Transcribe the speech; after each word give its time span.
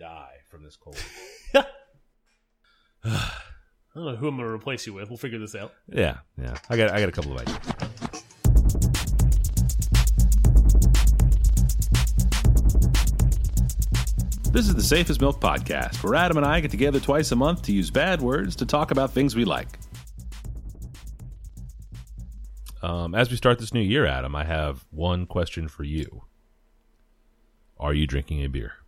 die 0.00 0.36
from 0.48 0.64
this 0.64 0.76
cold. 0.76 0.96
I 3.04 3.30
don't 3.94 4.04
know 4.06 4.16
who 4.16 4.28
I'm 4.28 4.36
going 4.36 4.48
to 4.48 4.54
replace 4.54 4.86
you 4.86 4.94
with. 4.94 5.10
We'll 5.10 5.18
figure 5.18 5.38
this 5.38 5.54
out. 5.54 5.74
yeah, 5.88 6.18
yeah. 6.40 6.56
I 6.70 6.76
got 6.78 6.90
I 6.90 7.00
got 7.00 7.08
a 7.10 7.12
couple 7.12 7.32
of 7.32 7.40
ideas. 7.42 7.58
This 14.50 14.66
is 14.66 14.74
the 14.74 14.82
Safest 14.82 15.20
Milk 15.20 15.38
Podcast, 15.38 16.02
where 16.02 16.14
Adam 16.14 16.38
and 16.38 16.46
I 16.46 16.60
get 16.60 16.70
together 16.70 16.98
twice 16.98 17.30
a 17.30 17.36
month 17.36 17.62
to 17.62 17.72
use 17.72 17.90
bad 17.90 18.22
words 18.22 18.56
to 18.56 18.66
talk 18.66 18.90
about 18.90 19.12
things 19.12 19.36
we 19.36 19.44
like. 19.44 19.68
Um, 22.82 23.14
as 23.14 23.30
we 23.30 23.36
start 23.36 23.58
this 23.58 23.74
new 23.74 23.80
year, 23.80 24.06
Adam, 24.06 24.34
I 24.34 24.44
have 24.44 24.84
one 24.90 25.26
question 25.26 25.68
for 25.68 25.84
you. 25.84 26.22
Are 27.78 27.92
you 27.92 28.06
drinking 28.06 28.42
a 28.42 28.48
beer? 28.48 28.79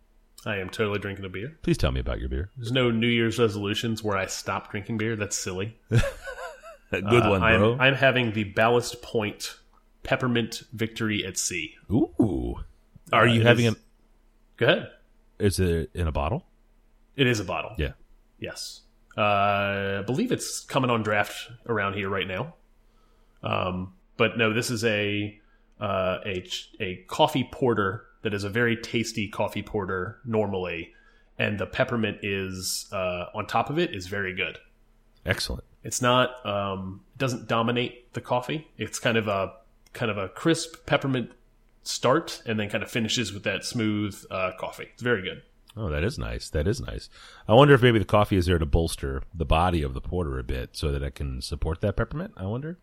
I 0.45 0.57
am 0.57 0.69
totally 0.69 0.99
drinking 0.99 1.25
a 1.25 1.29
beer. 1.29 1.57
Please 1.61 1.77
tell 1.77 1.91
me 1.91 1.99
about 1.99 2.19
your 2.19 2.27
beer. 2.29 2.49
There's 2.57 2.71
no 2.71 2.91
New 2.91 3.07
Year's 3.07 3.39
resolutions 3.39 4.03
where 4.03 4.17
I 4.17 4.25
stop 4.25 4.71
drinking 4.71 4.97
beer. 4.97 5.15
That's 5.15 5.37
silly. 5.37 5.77
A 5.89 6.01
good 7.01 7.23
Uh, 7.23 7.29
one, 7.29 7.39
bro. 7.39 7.73
I'm, 7.75 7.81
I'm 7.81 7.93
having 7.95 8.33
the 8.33 8.43
Ballast 8.43 9.01
Point 9.01 9.55
Peppermint 10.03 10.63
Victory 10.73 11.25
at 11.25 11.37
Sea. 11.37 11.75
Ooh. 11.91 12.55
Are 13.13 13.23
Uh, 13.27 13.33
you 13.33 13.41
having 13.43 13.65
is- 13.65 13.73
an? 13.75 13.79
Go 14.57 14.65
ahead. 14.67 14.89
Is 15.39 15.59
it 15.59 15.89
in 15.93 16.07
a 16.07 16.11
bottle? 16.11 16.45
It 17.15 17.25
is 17.27 17.39
a 17.39 17.43
bottle. 17.43 17.71
Yeah. 17.77 17.93
Yes. 18.39 18.81
Uh, 19.17 19.99
I 19.99 20.03
believe 20.05 20.31
it's 20.31 20.59
coming 20.61 20.89
on 20.89 21.03
draft 21.03 21.49
around 21.67 21.93
here 21.93 22.09
right 22.09 22.27
now. 22.27 22.55
Um, 23.43 23.93
but 24.17 24.37
no, 24.37 24.53
this 24.53 24.69
is 24.71 24.83
a 24.83 25.39
uh, 25.79 26.17
a 26.25 26.45
a 26.79 26.95
coffee 27.07 27.47
porter 27.51 28.05
that 28.23 28.33
is 28.33 28.43
a 28.43 28.49
very 28.49 28.75
tasty 28.75 29.27
coffee 29.27 29.61
porter 29.61 30.19
normally, 30.25 30.93
and 31.37 31.59
the 31.59 31.65
peppermint 31.65 32.17
is 32.23 32.87
uh, 32.91 33.25
on 33.33 33.45
top 33.45 33.69
of 33.69 33.77
it 33.77 33.93
is 33.93 34.07
very 34.07 34.33
good. 34.33 34.57
Excellent. 35.25 35.63
It's 35.83 36.01
not 36.01 36.45
um, 36.45 37.01
it 37.15 37.19
doesn't 37.19 37.47
dominate 37.47 38.13
the 38.13 38.21
coffee. 38.21 38.67
It's 38.77 38.99
kind 38.99 39.17
of 39.17 39.27
a 39.27 39.53
kind 39.93 40.09
of 40.09 40.17
a 40.17 40.29
crisp 40.29 40.85
peppermint 40.85 41.31
start, 41.83 42.41
and 42.45 42.59
then 42.59 42.69
kind 42.69 42.83
of 42.83 42.89
finishes 42.89 43.33
with 43.33 43.43
that 43.43 43.63
smooth 43.65 44.23
uh, 44.31 44.51
coffee. 44.57 44.87
It's 44.93 45.03
very 45.03 45.21
good. 45.21 45.43
Oh, 45.75 45.89
that 45.89 46.03
is 46.03 46.19
nice. 46.19 46.49
That 46.49 46.67
is 46.67 46.79
nice. 46.79 47.09
I 47.47 47.53
wonder 47.53 47.73
if 47.73 47.81
maybe 47.81 47.99
the 47.99 48.05
coffee 48.05 48.37
is 48.37 48.45
there 48.45 48.59
to 48.59 48.65
bolster 48.65 49.23
the 49.33 49.45
body 49.45 49.81
of 49.81 49.93
the 49.93 50.01
porter 50.01 50.37
a 50.37 50.43
bit 50.43 50.71
so 50.73 50.91
that 50.91 51.01
it 51.01 51.15
can 51.15 51.41
support 51.41 51.81
that 51.81 51.97
peppermint. 51.97 52.33
I 52.37 52.45
wonder. 52.45 52.77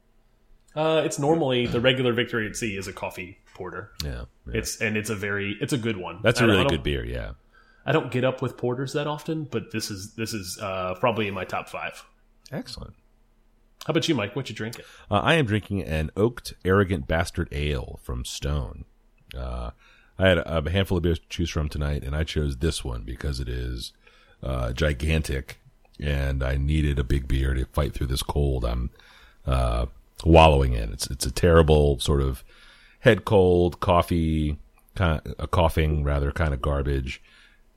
Uh, 0.74 1.02
it's 1.04 1.18
normally 1.18 1.66
the 1.66 1.80
regular 1.80 2.12
Victory 2.12 2.46
at 2.46 2.56
Sea 2.56 2.76
is 2.76 2.86
a 2.86 2.92
coffee 2.92 3.38
porter. 3.54 3.90
Yeah. 4.04 4.24
yeah. 4.46 4.52
It's 4.54 4.80
and 4.80 4.96
it's 4.96 5.10
a 5.10 5.16
very 5.16 5.56
it's 5.60 5.72
a 5.72 5.78
good 5.78 5.96
one. 5.96 6.20
That's 6.22 6.40
a 6.40 6.46
really 6.46 6.66
good 6.66 6.82
beer. 6.82 7.04
Yeah. 7.04 7.32
I 7.84 7.92
don't 7.92 8.10
get 8.10 8.24
up 8.24 8.42
with 8.42 8.56
porters 8.56 8.92
that 8.92 9.06
often, 9.06 9.44
but 9.44 9.72
this 9.72 9.90
is 9.90 10.14
this 10.14 10.32
is 10.32 10.58
uh, 10.60 10.94
probably 11.00 11.26
in 11.26 11.34
my 11.34 11.44
top 11.44 11.68
five. 11.68 12.04
Excellent. 12.52 12.94
How 13.86 13.92
about 13.92 14.08
you, 14.08 14.14
Mike? 14.14 14.36
What 14.36 14.48
you 14.48 14.54
drinking? 14.54 14.84
Uh, 15.10 15.20
I 15.20 15.34
am 15.34 15.46
drinking 15.46 15.82
an 15.82 16.10
oaked 16.16 16.52
arrogant 16.64 17.08
bastard 17.08 17.48
ale 17.50 17.98
from 18.02 18.24
Stone. 18.24 18.84
Uh, 19.36 19.70
I 20.18 20.28
had 20.28 20.38
a, 20.38 20.58
a 20.58 20.70
handful 20.70 20.98
of 20.98 21.02
beers 21.02 21.18
to 21.18 21.28
choose 21.28 21.48
from 21.48 21.68
tonight, 21.68 22.04
and 22.04 22.14
I 22.14 22.24
chose 22.24 22.58
this 22.58 22.84
one 22.84 23.04
because 23.04 23.40
it 23.40 23.48
is 23.48 23.92
uh, 24.42 24.72
gigantic, 24.72 25.58
and 25.98 26.42
I 26.42 26.56
needed 26.56 26.98
a 26.98 27.04
big 27.04 27.26
beer 27.26 27.54
to 27.54 27.64
fight 27.66 27.94
through 27.94 28.08
this 28.08 28.22
cold 28.22 28.64
I'm 28.66 28.90
uh, 29.46 29.86
wallowing 30.24 30.72
in. 30.74 30.92
It's 30.92 31.06
it's 31.08 31.26
a 31.26 31.30
terrible 31.30 31.98
sort 31.98 32.20
of 32.22 32.44
head 33.00 33.24
cold, 33.24 33.80
coffee, 33.80 34.58
kind 34.94 35.20
of, 35.24 35.34
a 35.38 35.46
coughing 35.46 36.04
rather 36.04 36.32
kind 36.32 36.54
of 36.54 36.60
garbage, 36.60 37.22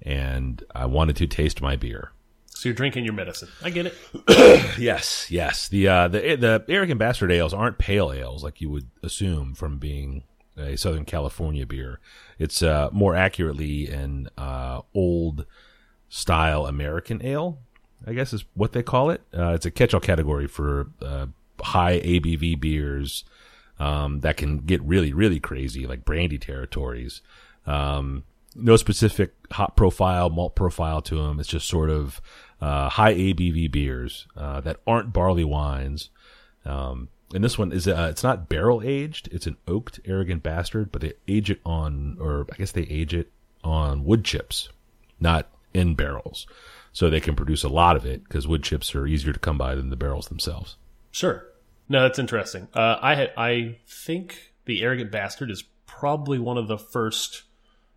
and 0.02 0.64
I 0.74 0.86
wanted 0.86 1.16
to 1.18 1.28
taste 1.28 1.62
my 1.62 1.76
beer. 1.76 2.12
So 2.48 2.70
you're 2.70 2.76
drinking 2.76 3.04
your 3.04 3.14
medicine. 3.14 3.50
I 3.64 3.70
get 3.72 3.88
it. 3.88 3.96
Yes, 4.80 5.28
yes. 5.30 5.68
The 5.68 5.88
uh, 5.88 6.08
the 6.08 6.36
the 6.36 6.64
arrogant 6.70 7.00
bastard 7.00 7.32
ales 7.32 7.54
aren't 7.54 7.78
pale 7.78 8.12
ales 8.12 8.44
like 8.44 8.62
you 8.62 8.70
would 8.70 8.90
assume 9.04 9.54
from 9.54 9.78
being 9.78 10.24
a 10.58 10.76
Southern 10.78 11.06
California 11.06 11.66
beer. 11.66 12.00
It's 12.40 12.62
uh, 12.62 12.90
more 12.92 13.16
accurately 13.16 13.88
an 13.90 14.30
uh, 14.38 14.82
old 14.94 15.46
style 16.10 16.66
American 16.66 17.26
ale, 17.26 17.60
I 18.06 18.14
guess 18.14 18.34
is 18.34 18.46
what 18.54 18.72
they 18.72 18.84
call 18.84 19.10
it. 19.10 19.22
Uh, 19.36 19.54
it's 19.54 19.66
a 19.66 19.72
catch-all 19.72 20.00
category 20.00 20.48
for 20.48 20.88
uh, 21.02 21.28
high 21.62 22.00
ABV 22.00 22.60
beers 22.60 23.24
um, 23.80 24.22
that 24.22 24.38
can 24.38 24.60
get 24.60 24.82
really, 24.84 25.14
really 25.14 25.40
crazy, 25.40 25.86
like 25.86 26.06
brandy 26.06 26.38
territories. 26.38 27.22
Um, 27.66 28.24
no 28.56 28.76
specific 28.76 29.34
hop 29.52 29.76
profile, 29.76 30.30
malt 30.30 30.56
profile 30.56 31.02
to 31.02 31.16
them. 31.16 31.40
It's 31.40 31.50
just 31.50 31.68
sort 31.68 31.90
of 31.90 32.22
uh, 32.62 32.90
high 32.90 33.14
ABV 33.14 33.72
beers 33.72 34.28
uh, 34.38 34.62
that 34.62 34.78
aren't 34.86 35.14
barley 35.14 35.44
wines. 35.44 36.10
Um, 36.66 37.10
and 37.34 37.44
this 37.44 37.58
one 37.58 37.72
is 37.72 37.88
uh, 37.88 38.08
it's 38.12 38.24
not 38.24 38.48
barrel 38.48 38.82
aged; 38.84 39.28
it's 39.32 39.48
an 39.48 39.58
oaked 39.68 40.00
arrogant 40.06 40.44
bastard, 40.44 40.92
but 40.92 41.02
they 41.02 41.14
age 41.28 41.50
it 41.50 41.60
on, 41.66 42.18
or 42.20 42.46
I 42.54 42.58
guess 42.58 42.72
they 42.72 42.84
age 42.84 43.14
it 43.14 43.32
on 43.64 44.04
wood 44.04 44.24
chips, 44.24 44.70
not 45.20 45.50
in 45.74 45.96
barrels, 45.96 46.46
so 46.92 47.10
they 47.10 47.20
can 47.20 47.36
produce 47.36 47.64
a 47.64 47.70
lot 47.70 47.96
of 47.96 48.06
it 48.06 48.24
because 48.24 48.48
wood 48.48 48.62
chips 48.62 48.94
are 48.94 49.08
easier 49.08 49.34
to 49.34 49.40
come 49.40 49.58
by 49.58 49.74
than 49.74 49.90
the 49.90 49.96
barrels 49.96 50.28
themselves. 50.28 50.78
Sure. 51.14 51.46
No, 51.88 52.02
that's 52.02 52.20
interesting. 52.20 52.68
Uh, 52.74 52.98
I 53.02 53.30
I 53.38 53.78
think 53.88 54.54
the 54.66 54.82
arrogant 54.82 55.12
bastard 55.12 55.52
is 55.52 55.64
probably 55.86 56.40
one 56.40 56.58
of 56.58 56.68
the 56.68 56.78
first 56.78 57.44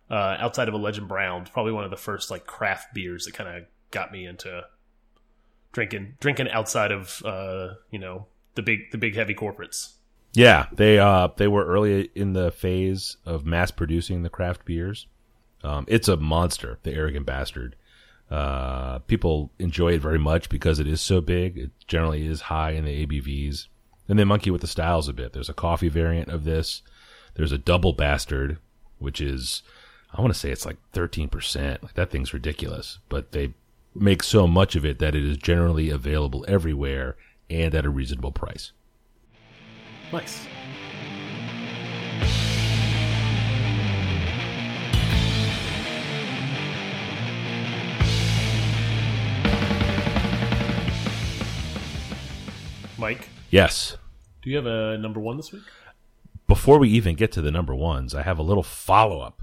uh, 0.09 0.37
outside 0.39 0.67
of 0.67 0.75
a 0.75 0.77
Legend 0.77 1.07
Brown, 1.07 1.45
probably 1.51 1.73
one 1.73 1.83
of 1.83 1.89
the 1.89 1.97
first 1.97 2.29
like 2.31 2.45
craft 2.45 2.93
beers 2.93 3.25
that 3.25 3.33
kind 3.33 3.57
of 3.57 3.63
got 3.91 4.11
me 4.11 4.25
into 4.25 4.63
drinking 5.71 6.13
drinking 6.19 6.49
outside 6.51 6.91
of 6.91 7.21
uh, 7.25 7.73
you 7.89 7.99
know 7.99 8.27
the 8.53 8.61
big 8.61 8.91
the 8.91 8.97
big 8.99 9.15
heavy 9.15 9.33
corporates. 9.33 9.93
Yeah, 10.33 10.67
they 10.71 10.99
uh 10.99 11.29
they 11.37 11.47
were 11.47 11.65
early 11.65 12.11
in 12.13 12.33
the 12.33 12.51
phase 12.51 13.17
of 13.25 13.45
mass 13.45 13.71
producing 13.71 14.21
the 14.21 14.29
craft 14.29 14.63
beers. 14.63 15.07
Um, 15.63 15.85
it's 15.87 16.07
a 16.07 16.17
monster, 16.17 16.77
the 16.83 16.93
arrogant 16.93 17.25
bastard. 17.25 17.75
Uh, 18.29 18.99
people 18.99 19.51
enjoy 19.57 19.93
it 19.93 20.01
very 20.01 20.19
much 20.19 20.49
because 20.49 20.79
it 20.79 20.87
is 20.87 20.99
so 21.01 21.21
big. 21.21 21.57
It 21.57 21.71
generally 21.87 22.25
is 22.25 22.41
high 22.41 22.71
in 22.71 22.85
the 22.85 23.05
ABVs, 23.05 23.67
and 24.09 24.19
they 24.19 24.25
monkey 24.25 24.51
with 24.51 24.61
the 24.61 24.67
styles 24.67 25.07
a 25.07 25.13
bit. 25.13 25.33
There's 25.33 25.49
a 25.49 25.53
coffee 25.53 25.89
variant 25.89 26.29
of 26.29 26.43
this. 26.43 26.81
There's 27.35 27.51
a 27.51 27.57
double 27.57 27.93
bastard, 27.93 28.57
which 28.99 29.21
is 29.21 29.63
I 30.13 30.21
want 30.21 30.33
to 30.33 30.39
say 30.39 30.51
it's 30.51 30.65
like 30.65 30.77
13%. 30.93 31.83
Like 31.83 31.93
that 31.93 32.09
thing's 32.09 32.33
ridiculous, 32.33 32.99
but 33.09 33.31
they 33.31 33.53
make 33.93 34.23
so 34.23 34.47
much 34.47 34.75
of 34.75 34.85
it 34.85 34.99
that 34.99 35.15
it 35.15 35.23
is 35.23 35.37
generally 35.37 35.89
available 35.89 36.45
everywhere 36.47 37.15
and 37.49 37.73
at 37.73 37.85
a 37.85 37.89
reasonable 37.89 38.31
price. 38.31 38.71
Nice. 40.11 40.45
Mike, 52.97 53.29
Yes. 53.49 53.97
do 54.41 54.49
you 54.49 54.55
have 54.55 54.65
a 54.65 54.97
number 54.97 55.19
one 55.19 55.37
this 55.37 55.51
week? 55.51 55.63
before 56.47 56.79
we 56.79 56.87
even 56.89 57.13
get 57.15 57.29
to 57.33 57.41
the 57.41 57.51
number 57.51 57.75
ones, 57.75 58.15
I 58.15 58.21
have 58.21 58.39
a 58.39 58.43
little 58.43 58.63
follow 58.63 59.19
up. 59.19 59.41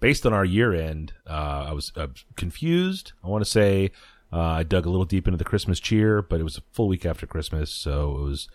Based 0.00 0.26
on 0.26 0.32
our 0.32 0.44
year 0.44 0.74
end, 0.74 1.12
uh, 1.30 1.66
I 1.68 1.72
was 1.72 1.92
uh, 1.96 2.08
confused. 2.34 3.12
I 3.22 3.28
want 3.28 3.44
to 3.44 3.50
say 3.50 3.92
uh, 4.32 4.40
I 4.40 4.64
dug 4.64 4.84
a 4.84 4.90
little 4.90 5.04
deep 5.04 5.28
into 5.28 5.38
the 5.38 5.44
Christmas 5.44 5.78
cheer, 5.78 6.22
but 6.22 6.40
it 6.40 6.42
was 6.42 6.58
a 6.58 6.62
full 6.72 6.88
week 6.88 7.06
after 7.06 7.24
Christmas, 7.24 7.70
so 7.70 8.16
it 8.16 8.22
was 8.24 8.48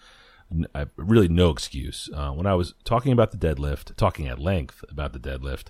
n- 0.52 0.68
I, 0.76 0.88
really 0.98 1.30
no 1.30 1.52
excuse. 1.52 2.10
Uh, 2.14 2.32
when 2.32 2.46
I 2.46 2.54
was 2.54 2.74
talking 2.84 3.14
about 3.14 3.32
the 3.32 3.38
deadlift, 3.38 3.96
talking 3.96 4.28
at 4.28 4.40
length 4.40 4.84
about 4.90 5.14
the 5.14 5.20
deadlift, 5.20 5.68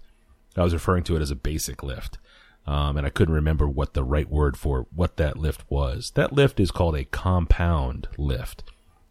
I 0.57 0.63
was 0.63 0.73
referring 0.73 1.03
to 1.03 1.15
it 1.15 1.21
as 1.21 1.29
a 1.29 1.35
basic 1.35 1.83
lift. 1.83 2.17
Um, 2.69 2.97
and 2.97 3.07
I 3.07 3.09
couldn't 3.09 3.33
remember 3.33 3.67
what 3.67 3.95
the 3.95 4.03
right 4.03 4.29
word 4.29 4.55
for 4.55 4.85
what 4.93 5.17
that 5.17 5.37
lift 5.37 5.63
was. 5.71 6.11
That 6.13 6.33
lift 6.33 6.59
is 6.59 6.69
called 6.69 6.95
a 6.95 7.03
compound 7.03 8.07
lift. 8.15 8.61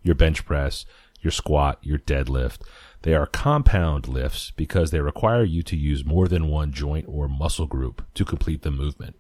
Your 0.01 0.15
bench 0.15 0.47
press, 0.47 0.87
your 1.21 1.33
squat, 1.33 1.81
your 1.83 1.99
deadlift. 1.99 2.59
They 3.03 3.15
are 3.15 3.27
compound 3.27 4.07
lifts 4.07 4.53
because 4.53 4.93
they 4.93 5.01
require 5.01 5.43
you 5.43 5.65
to 5.65 5.77
use 5.77 6.05
more 6.05 6.29
than 6.29 6.47
one 6.47 6.71
joint 6.71 7.07
or 7.09 7.27
muscle 7.27 7.67
group 7.67 8.07
to 8.15 8.25
complete 8.25 8.63
the 8.63 8.71
movement. 8.71 9.17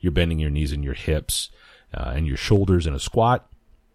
You're 0.00 0.12
bending 0.12 0.38
your 0.38 0.50
knees 0.50 0.72
and 0.72 0.84
your 0.84 0.92
hips 0.92 1.48
uh, 1.94 2.12
and 2.14 2.26
your 2.26 2.36
shoulders 2.36 2.86
in 2.86 2.92
a 2.92 3.00
squat. 3.00 3.50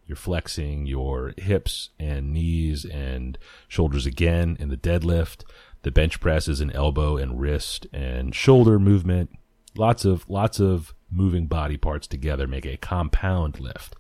You're 0.08 0.16
flexing 0.16 0.88
your 0.88 1.36
hips 1.38 1.92
and 2.00 2.34
knees 2.34 2.84
and 2.84 3.38
shoulders 3.68 4.08
again 4.08 4.58
in 4.60 4.70
the 4.70 4.76
deadlift. 4.76 5.44
The 5.84 5.92
bench 5.92 6.20
press 6.20 6.48
is 6.48 6.62
an 6.62 6.72
elbow 6.72 7.16
and 7.16 7.40
wrist 7.40 7.86
and 7.94 8.34
shoulder 8.34 8.80
movement. 8.80 9.30
Lots 9.76 10.06
of 10.06 10.30
lots 10.30 10.60
of 10.60 10.94
moving 11.10 11.48
body 11.48 11.78
parts 11.78 12.08
together 12.08 12.48
make 12.48 12.66
a 12.66 12.78
compound 12.78 13.60
lift. 13.60 13.96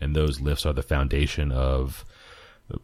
And 0.00 0.14
those 0.14 0.40
lifts 0.40 0.66
are 0.66 0.72
the 0.72 0.82
foundation 0.82 1.50
of 1.52 2.04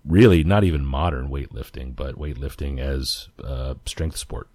really 0.04 0.44
not 0.44 0.64
even 0.64 0.84
modern 0.84 1.28
weightlifting, 1.28 1.94
but 1.94 2.16
weightlifting 2.16 2.78
as 2.80 3.28
a 3.38 3.76
strength 3.86 4.16
sport. 4.16 4.48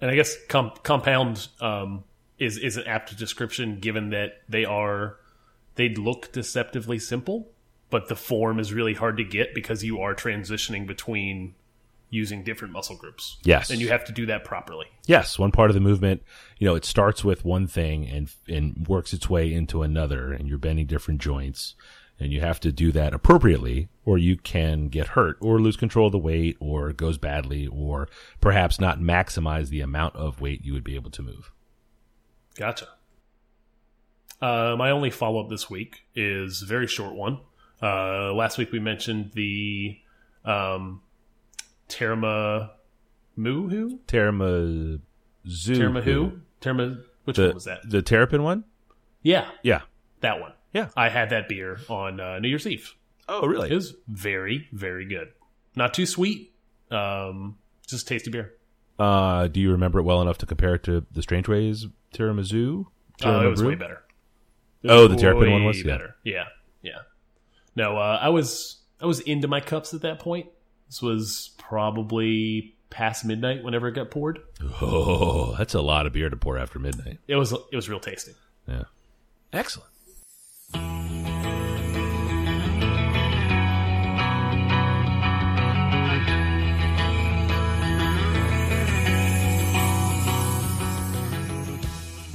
And 0.00 0.10
I 0.10 0.14
guess 0.14 0.36
com 0.48 0.72
compound 0.82 1.48
um, 1.60 2.04
is 2.38 2.58
is 2.58 2.76
an 2.76 2.86
apt 2.86 3.16
description 3.16 3.78
given 3.80 4.10
that 4.10 4.42
they 4.48 4.64
are 4.64 5.16
they 5.76 5.88
look 5.88 6.32
deceptively 6.32 6.98
simple, 6.98 7.48
but 7.90 8.08
the 8.08 8.16
form 8.16 8.60
is 8.60 8.72
really 8.72 8.94
hard 8.94 9.16
to 9.16 9.24
get 9.24 9.54
because 9.54 9.82
you 9.82 10.00
are 10.00 10.14
transitioning 10.14 10.86
between 10.86 11.54
using 12.14 12.44
different 12.44 12.72
muscle 12.72 12.96
groups. 12.96 13.38
Yes. 13.44 13.70
And 13.70 13.80
you 13.80 13.88
have 13.88 14.04
to 14.04 14.12
do 14.12 14.26
that 14.26 14.44
properly. 14.44 14.86
Yes, 15.06 15.38
one 15.38 15.50
part 15.50 15.70
of 15.70 15.74
the 15.74 15.80
movement, 15.80 16.22
you 16.58 16.66
know, 16.66 16.74
it 16.74 16.84
starts 16.84 17.24
with 17.24 17.44
one 17.44 17.66
thing 17.66 18.08
and 18.08 18.30
and 18.48 18.86
works 18.88 19.12
its 19.12 19.28
way 19.28 19.52
into 19.52 19.82
another, 19.82 20.32
and 20.32 20.48
you're 20.48 20.58
bending 20.58 20.86
different 20.86 21.20
joints, 21.20 21.74
and 22.18 22.32
you 22.32 22.40
have 22.40 22.60
to 22.60 22.72
do 22.72 22.92
that 22.92 23.12
appropriately, 23.12 23.88
or 24.04 24.16
you 24.16 24.36
can 24.36 24.88
get 24.88 25.08
hurt, 25.08 25.36
or 25.40 25.60
lose 25.60 25.76
control 25.76 26.06
of 26.06 26.12
the 26.12 26.18
weight, 26.18 26.56
or 26.60 26.88
it 26.88 26.96
goes 26.96 27.18
badly, 27.18 27.66
or 27.66 28.08
perhaps 28.40 28.80
not 28.80 29.00
maximize 29.00 29.68
the 29.68 29.80
amount 29.80 30.14
of 30.16 30.40
weight 30.40 30.64
you 30.64 30.72
would 30.72 30.84
be 30.84 30.94
able 30.94 31.10
to 31.10 31.22
move. 31.22 31.50
Gotcha. 32.56 32.88
Uh, 34.40 34.76
my 34.78 34.90
only 34.90 35.10
follow 35.10 35.40
up 35.42 35.50
this 35.50 35.68
week 35.68 36.04
is 36.14 36.62
a 36.62 36.66
very 36.66 36.86
short 36.86 37.14
one. 37.14 37.40
Uh, 37.82 38.32
last 38.32 38.58
week 38.58 38.72
we 38.72 38.78
mentioned 38.78 39.32
the 39.34 39.98
um, 40.44 41.02
Terma 41.88 42.70
Muhu? 43.38 43.98
Terama 44.06 44.98
Zoo. 45.48 45.74
Terma 45.74 46.02
who? 46.02 46.40
Terma, 46.60 47.02
which 47.24 47.36
The, 47.36 47.46
one 47.46 47.54
was 47.54 47.64
that? 47.64 47.88
the 47.88 48.02
Terrapin 48.02 48.42
one? 48.42 48.64
Yeah, 49.22 49.48
Yeah. 49.62 49.82
that 50.20 50.40
one. 50.40 50.52
Yeah. 50.72 50.88
I 50.96 51.08
had 51.08 51.30
that 51.30 51.48
beer 51.48 51.78
on 51.88 52.18
uh, 52.20 52.38
New 52.40 52.48
Year's 52.48 52.66
Eve. 52.66 52.94
Oh, 53.28 53.46
really? 53.46 53.70
It 53.70 53.74
was 53.74 53.94
very, 54.08 54.68
very 54.72 55.06
good. 55.06 55.28
Not 55.76 55.94
too 55.94 56.04
sweet. 56.06 56.52
Um, 56.90 57.56
just 57.86 58.08
tasty 58.08 58.30
beer. 58.30 58.54
Uh, 58.98 59.46
do 59.48 59.60
you 59.60 59.70
remember 59.72 59.98
it 60.00 60.02
well 60.02 60.20
enough 60.20 60.38
to 60.38 60.46
compare 60.46 60.74
it 60.74 60.82
to 60.84 61.06
the 61.12 61.22
Strangeways 61.22 61.86
Tiramisu? 62.12 62.86
Uh, 63.24 63.44
it 63.44 63.48
was 63.48 63.62
way 63.62 63.74
better. 63.74 64.02
It 64.82 64.90
Oh, 64.90 65.06
the 65.08 65.16
Terrapin 65.16 65.50
one 65.50 65.64
was? 65.64 65.78
Yeah. 65.78 65.92
better. 65.92 66.16
Yeah, 66.24 66.44
yeah. 66.82 66.98
No, 67.76 67.96
uh, 67.96 68.18
I 68.20 68.28
was 68.28 68.82
I 69.00 69.06
was 69.06 69.20
into 69.20 69.48
my 69.48 69.60
cups 69.60 69.94
at 69.94 70.02
that 70.02 70.18
point. 70.18 70.46
This 70.94 71.02
was 71.02 71.50
probably 71.58 72.76
past 72.88 73.24
midnight 73.24 73.64
whenever 73.64 73.88
it 73.88 73.96
got 73.96 74.12
poured. 74.12 74.38
Oh, 74.80 75.56
that's 75.58 75.74
a 75.74 75.80
lot 75.80 76.06
of 76.06 76.12
beer 76.12 76.30
to 76.30 76.36
pour 76.36 76.56
after 76.56 76.78
midnight. 76.78 77.18
It 77.26 77.34
was 77.34 77.50
it 77.50 77.74
was 77.74 77.88
real 77.88 77.98
tasty. 77.98 78.30
Yeah. 78.68 78.84
Excellent. 79.52 79.90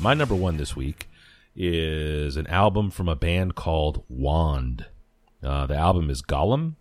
My 0.02 0.14
number 0.14 0.36
one 0.36 0.58
this 0.58 0.76
week 0.76 1.08
is 1.56 2.36
an 2.36 2.48
album 2.48 2.92
from 2.92 3.08
a 3.08 3.16
band 3.16 3.56
called 3.56 4.04
Wand. 4.10 4.88
Uh, 5.42 5.66
the 5.66 5.78
album 5.78 6.10
is 6.10 6.22
Golem. 6.22 6.76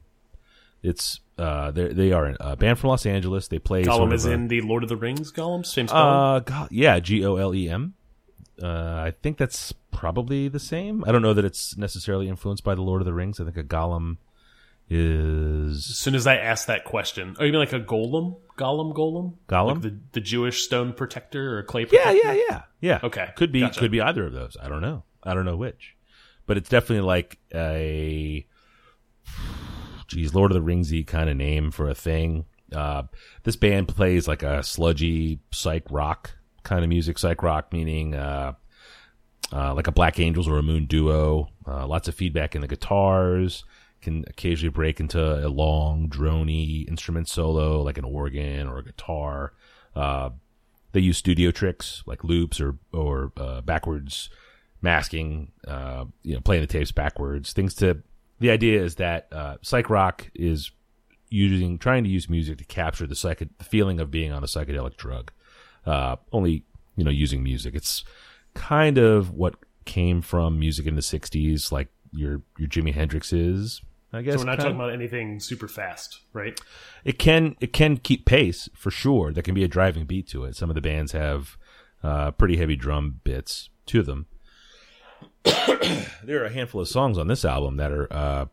It's 0.83 1.21
uh, 1.39 1.71
they 1.71 1.89
they 1.89 2.13
are 2.13 2.35
a 2.41 2.57
band 2.57 2.79
from 2.79 2.91
Los 2.91 3.05
Angeles. 3.07 3.49
They 3.49 3.59
play 3.59 3.85
Gollum 3.85 4.13
is 4.13 4.27
a- 4.27 4.33
in 4.33 4.49
the 4.49 4.61
Lord 4.61 4.83
of 4.83 4.89
the 4.89 4.97
Rings 4.97 5.33
Gollum. 5.33 5.65
Same 5.67 5.89
spelling. 5.89 6.15
uh, 6.15 6.39
go- 6.41 6.69
yeah, 6.71 6.99
G 7.01 7.25
O 7.25 7.37
L 7.37 7.55
E 7.55 7.69
M. 7.69 7.95
Uh, 8.63 8.67
I 9.07 9.13
think 9.23 9.37
that's 9.39 9.73
probably 9.93 10.49
the 10.49 10.59
same. 10.61 11.05
I 11.07 11.13
don't 11.13 11.23
know 11.23 11.35
that 11.35 11.45
it's 11.45 11.77
necessarily 11.77 12.29
influenced 12.29 12.65
by 12.65 12.75
the 12.75 12.83
Lord 12.83 13.01
of 13.01 13.07
the 13.07 13.13
Rings. 13.15 13.41
I 13.41 13.45
think 13.45 13.57
a 13.57 13.63
golem 13.65 14.17
is 14.91 15.91
as 15.91 15.97
soon 15.97 16.15
as 16.15 16.27
I 16.27 16.37
asked 16.37 16.67
that 16.69 16.85
question, 16.85 17.37
oh, 17.39 17.45
you 17.45 17.53
mean 17.53 17.61
like 17.61 17.73
a 17.73 17.81
golem? 17.81 18.37
Golem, 18.57 18.93
golem, 18.95 19.35
Gollum? 19.49 19.67
like 19.75 19.83
the 19.83 19.97
the 20.13 20.21
Jewish 20.21 20.65
stone 20.65 20.93
protector 20.93 21.59
or 21.59 21.63
clay? 21.63 21.87
yeah, 21.93 22.11
yeah, 22.11 22.33
yeah, 22.49 22.63
yeah. 22.81 23.01
Okay, 23.05 23.29
could 23.37 23.53
be 23.53 23.61
gotcha. 23.61 23.79
could 23.81 23.91
be 23.93 24.01
either 24.01 24.27
of 24.27 24.33
those. 24.33 24.57
I 24.61 24.69
don't 24.69 24.81
know. 24.81 25.05
I 25.23 25.35
don't 25.35 25.45
know 25.45 25.57
which, 25.57 25.95
but 26.47 26.57
it's 26.57 26.69
definitely 26.69 27.07
like 27.07 27.39
a 27.55 28.45
geez, 30.09 30.35
Lord 30.35 30.51
of 30.51 30.57
the 30.57 30.73
Ringsy 30.73 31.07
kind 31.07 31.31
of 31.31 31.37
name 31.37 31.71
for 31.71 31.89
a 31.89 31.95
thing. 31.95 32.47
Uh, 32.75 33.05
this 33.45 33.57
band 33.57 33.89
plays 33.89 34.27
like 34.27 34.43
a 34.43 34.63
sludgy 34.63 35.41
psych 35.53 35.85
rock 35.91 36.33
kind 36.65 36.83
of 36.83 36.89
music. 36.89 37.19
Psych 37.19 37.43
rock 37.43 37.73
meaning 37.73 38.15
uh, 38.15 38.55
uh, 39.53 39.75
like 39.75 39.87
a 39.87 39.93
Black 39.93 40.19
Angels 40.19 40.49
or 40.49 40.59
a 40.59 40.63
Moon 40.63 40.87
Duo. 40.87 41.49
Uh, 41.67 41.87
lots 41.87 42.09
of 42.09 42.15
feedback 42.15 42.55
in 42.55 42.61
the 42.61 42.69
guitars. 42.69 43.65
Can 44.01 44.25
occasionally 44.29 44.71
break 44.71 45.01
into 45.01 45.21
a 45.21 45.49
long, 45.49 46.09
drony 46.09 46.89
instrument 46.89 47.29
solo, 47.29 47.83
like 47.83 47.99
an 47.99 48.05
organ 48.05 48.69
or 48.69 48.79
a 48.79 48.85
guitar. 48.85 49.55
Uh, 49.97 50.31
they 50.93 51.01
use 51.01 51.19
studio 51.19 51.51
tricks 51.51 52.05
like 52.07 52.23
loops 52.23 52.61
or 52.61 52.79
or 52.93 53.33
uh, 53.37 53.61
backwards 53.61 54.31
masking. 54.83 55.51
You 55.67 56.35
know, 56.35 56.41
playing 56.45 56.63
the 56.63 56.69
tapes 56.69 56.93
backwards. 56.93 57.53
Things 57.53 57.75
to. 57.77 58.03
The 58.41 58.51
idea 58.51 58.83
is 58.83 58.97
that 58.97 59.29
uh, 59.33 59.57
psych 59.63 59.91
rock 59.91 60.31
is 60.35 60.71
using 61.31 61.79
trying 61.79 62.05
to 62.05 62.11
use 62.11 62.29
music 62.29 62.59
to 62.59 62.65
capture 62.65 63.07
the 63.07 63.15
psych 63.15 63.39
the 63.39 63.65
feeling 63.65 64.01
of 64.01 64.11
being 64.11 64.33
on 64.33 64.43
a 64.43 64.47
psychedelic 64.47 64.97
drug. 64.97 65.33
Uh, 65.85 66.17
only 66.33 66.65
you 66.97 67.05
know 67.05 67.11
using 67.11 67.43
music. 67.43 67.75
It's 67.75 68.05
kind 68.55 68.99
of 68.99 69.31
what 69.33 69.55
came 69.85 70.21
from 70.23 70.59
music 70.59 70.87
in 70.87 70.95
the 70.95 71.01
'60s, 71.03 71.73
like 71.73 71.89
your 72.13 72.43
your 72.59 72.69
Jimi 72.69 72.95
Hendrix 72.95 73.33
is. 73.33 73.81
I 74.11 74.23
guess 74.23 74.35
So 74.35 74.41
we're 74.41 74.47
not 74.47 74.57
talking 74.57 74.73
of. 74.73 74.77
about 74.77 74.93
anything 74.93 75.39
super 75.39 75.69
fast, 75.69 76.21
right? 76.33 76.59
It 77.05 77.19
can 77.19 77.57
it 77.61 77.73
can 77.73 77.99
keep 77.99 78.25
pace 78.25 78.69
for 78.75 78.91
sure. 78.91 79.33
There 79.33 79.43
can 79.43 79.55
be 79.55 79.65
a 79.65 79.69
driving 79.69 80.07
beat 80.07 80.29
to 80.29 80.45
it. 80.45 80.57
Some 80.57 80.71
of 80.71 80.75
the 80.75 80.81
bands 80.81 81.13
have 81.13 81.59
uh, 82.03 82.31
pretty 82.31 82.57
heavy 82.57 82.77
drum 82.77 83.21
bits 83.23 83.69
to 83.87 84.03
them. 84.03 84.27
there 86.25 86.43
are 86.43 86.47
a 86.47 86.53
handful 86.53 86.81
of 86.81 86.89
songs 86.89 87.19
on 87.19 87.29
this 87.29 87.45
album 87.45 87.77
that 87.77 87.93
are 87.93 88.13
uh, 88.13 88.47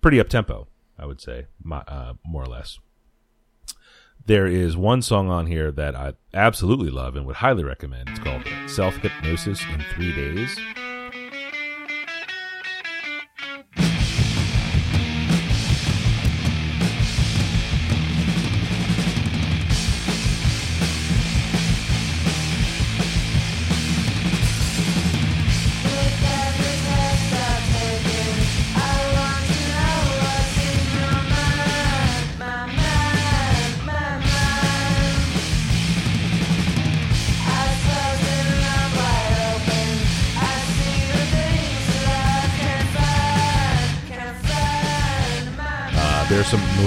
pretty 0.00 0.20
up 0.20 0.28
tempo. 0.28 0.68
I 0.98 1.06
would 1.06 1.20
say, 1.20 1.46
my, 1.62 1.78
uh, 1.88 2.14
more 2.24 2.42
or 2.42 2.46
less. 2.46 2.78
There 4.26 4.46
is 4.46 4.76
one 4.76 5.02
song 5.02 5.28
on 5.28 5.46
here 5.46 5.70
that 5.72 5.94
I 5.94 6.14
absolutely 6.32 6.90
love 6.90 7.16
and 7.16 7.26
would 7.26 7.36
highly 7.36 7.64
recommend. 7.64 8.08
It's 8.08 8.20
called 8.20 8.44
"Self 8.66 8.94
Hypnosis 8.96 9.62
in 9.72 9.84
Three 9.94 10.14
Days." 10.14 10.58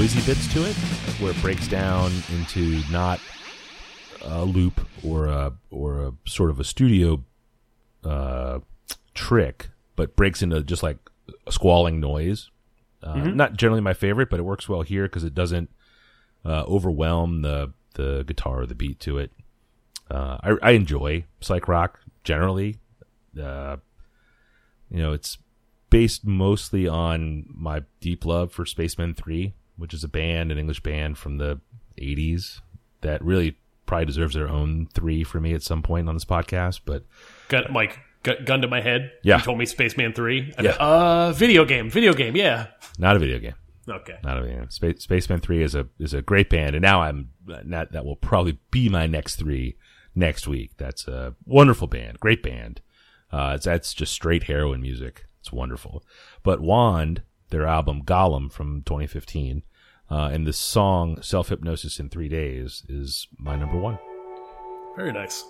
Noisy 0.07 0.25
bits 0.25 0.53
to 0.53 0.63
it 0.65 0.73
where 1.19 1.31
it 1.31 1.41
breaks 1.41 1.67
down 1.67 2.09
into 2.31 2.81
not 2.89 3.19
a 4.21 4.45
loop 4.45 4.79
or 5.03 5.25
a 5.25 5.51
or 5.69 6.01
a 6.01 6.13
sort 6.25 6.49
of 6.49 6.61
a 6.61 6.63
studio 6.63 7.21
uh, 8.05 8.59
trick, 9.13 9.69
but 9.97 10.15
breaks 10.15 10.41
into 10.41 10.63
just 10.63 10.81
like 10.81 10.97
a 11.45 11.51
squalling 11.51 11.99
noise. 11.99 12.49
Uh, 13.03 13.15
Not 13.15 13.57
generally 13.57 13.81
my 13.81 13.93
favorite, 13.93 14.29
but 14.29 14.39
it 14.39 14.43
works 14.43 14.69
well 14.69 14.81
here 14.81 15.03
because 15.03 15.25
it 15.25 15.35
doesn't 15.35 15.69
uh, 16.45 16.63
overwhelm 16.63 17.41
the 17.41 17.73
the 17.95 18.23
guitar 18.25 18.61
or 18.61 18.65
the 18.65 18.75
beat 18.75 19.01
to 19.01 19.17
it. 19.17 19.31
Uh, 20.09 20.37
I, 20.41 20.55
I 20.61 20.71
enjoy 20.71 21.25
psych 21.41 21.67
rock 21.67 21.99
generally. 22.23 22.77
Uh, 23.37 23.75
you 24.89 25.01
know, 25.01 25.11
it's 25.11 25.37
based 25.89 26.25
mostly 26.25 26.87
on 26.87 27.45
my 27.49 27.81
deep 27.99 28.23
love 28.23 28.53
for 28.53 28.65
Spacemen 28.65 29.13
3, 29.13 29.53
which 29.77 29.93
is 29.93 30.03
a 30.03 30.07
band, 30.07 30.51
an 30.51 30.57
English 30.57 30.81
band 30.81 31.17
from 31.17 31.37
the 31.37 31.59
80s 31.99 32.61
that 33.01 33.23
really 33.23 33.57
probably 33.85 34.05
deserves 34.05 34.35
their 34.35 34.49
own 34.49 34.87
three 34.93 35.23
for 35.23 35.39
me 35.39 35.53
at 35.53 35.63
some 35.63 35.81
point 35.81 36.09
on 36.09 36.15
this 36.15 36.25
podcast. 36.25 36.81
But 36.85 37.05
Gun, 37.47 37.65
Mike, 37.71 37.99
gu- 38.23 38.43
gun 38.43 38.61
to 38.61 38.67
my 38.67 38.81
head. 38.81 39.11
Yeah. 39.23 39.37
You 39.37 39.43
told 39.43 39.57
me 39.57 39.65
Spacemen 39.65 40.13
3. 40.13 40.53
I 40.57 40.61
Yeah. 40.61 40.71
Uh, 40.71 41.31
video 41.31 41.63
game. 41.65 41.89
Video 41.89 42.13
game. 42.13 42.35
Yeah. 42.35 42.67
not 42.97 43.15
a 43.15 43.19
video 43.19 43.39
game. 43.39 43.55
Okay. 43.89 44.17
Not 44.23 44.37
a 44.37 44.41
video 44.41 44.59
game. 44.59 44.69
Space, 44.69 45.03
Spacemen 45.03 45.39
3 45.39 45.63
is 45.63 45.73
a 45.75 45.87
is 45.99 46.13
a 46.13 46.21
great 46.21 46.49
band, 46.49 46.75
and 46.75 46.83
now 46.83 47.01
I'm 47.01 47.29
not, 47.47 47.93
that 47.93 48.03
will 48.05 48.17
probably 48.17 48.59
be 48.69 48.89
my 48.89 49.07
next 49.07 49.37
three 49.37 49.77
next 50.13 50.47
week. 50.47 50.71
That's 50.77 51.07
a 51.07 51.35
wonderful 51.45 51.87
band, 51.87 52.19
great 52.19 52.43
band. 52.43 52.81
Uh, 53.31 53.53
it's, 53.55 53.65
that's 53.65 53.93
just 53.93 54.11
straight 54.11 54.43
heroin 54.43 54.81
music. 54.81 55.25
It's 55.39 55.51
wonderful. 55.53 56.03
But 56.43 56.59
Wand, 56.59 57.21
their 57.49 57.65
album 57.65 58.03
Golem 58.03 58.51
from 58.51 58.83
2015. 58.83 59.63
Uh, 60.09 60.29
and 60.31 60.47
the 60.47 60.53
song 60.53 61.21
Self 61.21 61.49
Hypnosis 61.49 61.99
in 61.99 62.09
Three 62.09 62.29
Days 62.29 62.83
is 62.87 63.27
my 63.37 63.55
number 63.55 63.77
one. 63.77 63.99
Very 64.95 65.11
nice. 65.11 65.43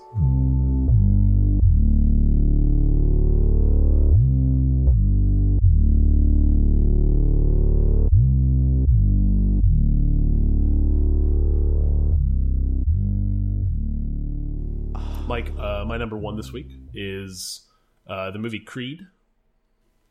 Mike, 15.27 15.51
uh, 15.59 15.83
my 15.85 15.97
number 15.97 16.17
one 16.17 16.35
this 16.37 16.51
week 16.53 16.69
is 16.93 17.67
uh, 18.07 18.31
the 18.31 18.39
movie 18.39 18.59
Creed 18.59 19.01